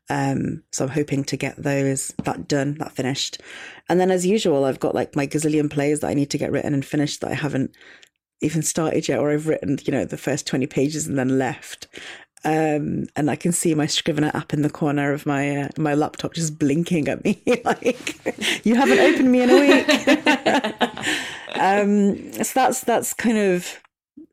[0.09, 3.41] Um, so I'm hoping to get those, that done, that finished.
[3.89, 6.53] And then as usual, I've got like my gazillion plays that I need to get
[6.53, 7.73] written and finished that I haven't
[8.41, 11.89] even started yet, or I've written, you know, the first 20 pages and then left.
[12.45, 15.95] Um, and I can see my Scrivener app in the corner of my uh, my
[15.95, 19.89] laptop just blinking at me like you haven't opened me in a week.
[21.57, 23.81] um, so that's that's kind of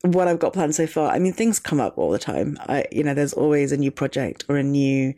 [0.04, 1.12] what I've got planned so far.
[1.12, 2.58] I mean, things come up all the time.
[2.68, 5.16] I, you know, there's always a new project or a new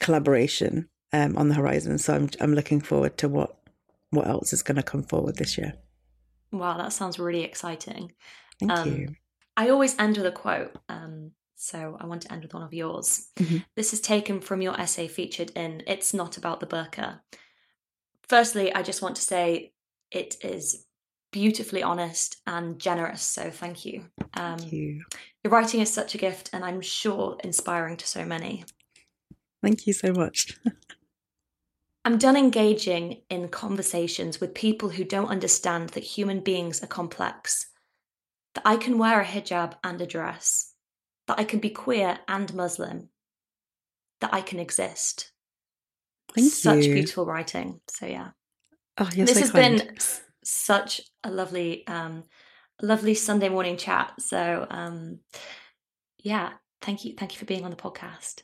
[0.00, 1.98] collaboration um, on the horizon.
[1.98, 3.56] So I'm I'm looking forward to what
[4.10, 5.74] what else is going to come forward this year.
[6.52, 8.12] Wow, that sounds really exciting.
[8.60, 9.08] Thank Um, you.
[9.56, 10.76] I always end with a quote.
[10.88, 13.28] Um, so I want to end with one of yours.
[13.36, 13.64] Mhm.
[13.74, 17.20] This is taken from your essay featured in It's Not About the Burqa.
[18.28, 19.72] Firstly, I just want to say
[20.10, 20.84] it is
[21.32, 23.22] beautifully honest and generous.
[23.22, 24.06] So thank you.
[24.34, 25.04] Um, Thank you.
[25.44, 28.64] Your writing is such a gift, and I'm sure inspiring to so many.
[29.62, 30.58] Thank you so much.
[32.04, 37.66] I'm done engaging in conversations with people who don't understand that human beings are complex,
[38.54, 40.72] that I can wear a hijab and a dress,
[41.26, 43.08] that I can be queer and Muslim,
[44.20, 45.32] that I can exist.
[46.32, 46.94] Thank Such you.
[46.94, 47.80] beautiful writing.
[47.90, 48.28] So, yeah.
[48.98, 49.78] Oh, this so has kind.
[49.78, 49.96] been
[50.44, 52.22] such a lovely, um,
[52.80, 54.12] lovely Sunday morning chat.
[54.20, 55.18] So, um,
[56.18, 56.52] yeah,
[56.82, 57.14] thank you.
[57.18, 58.42] Thank you for being on the podcast.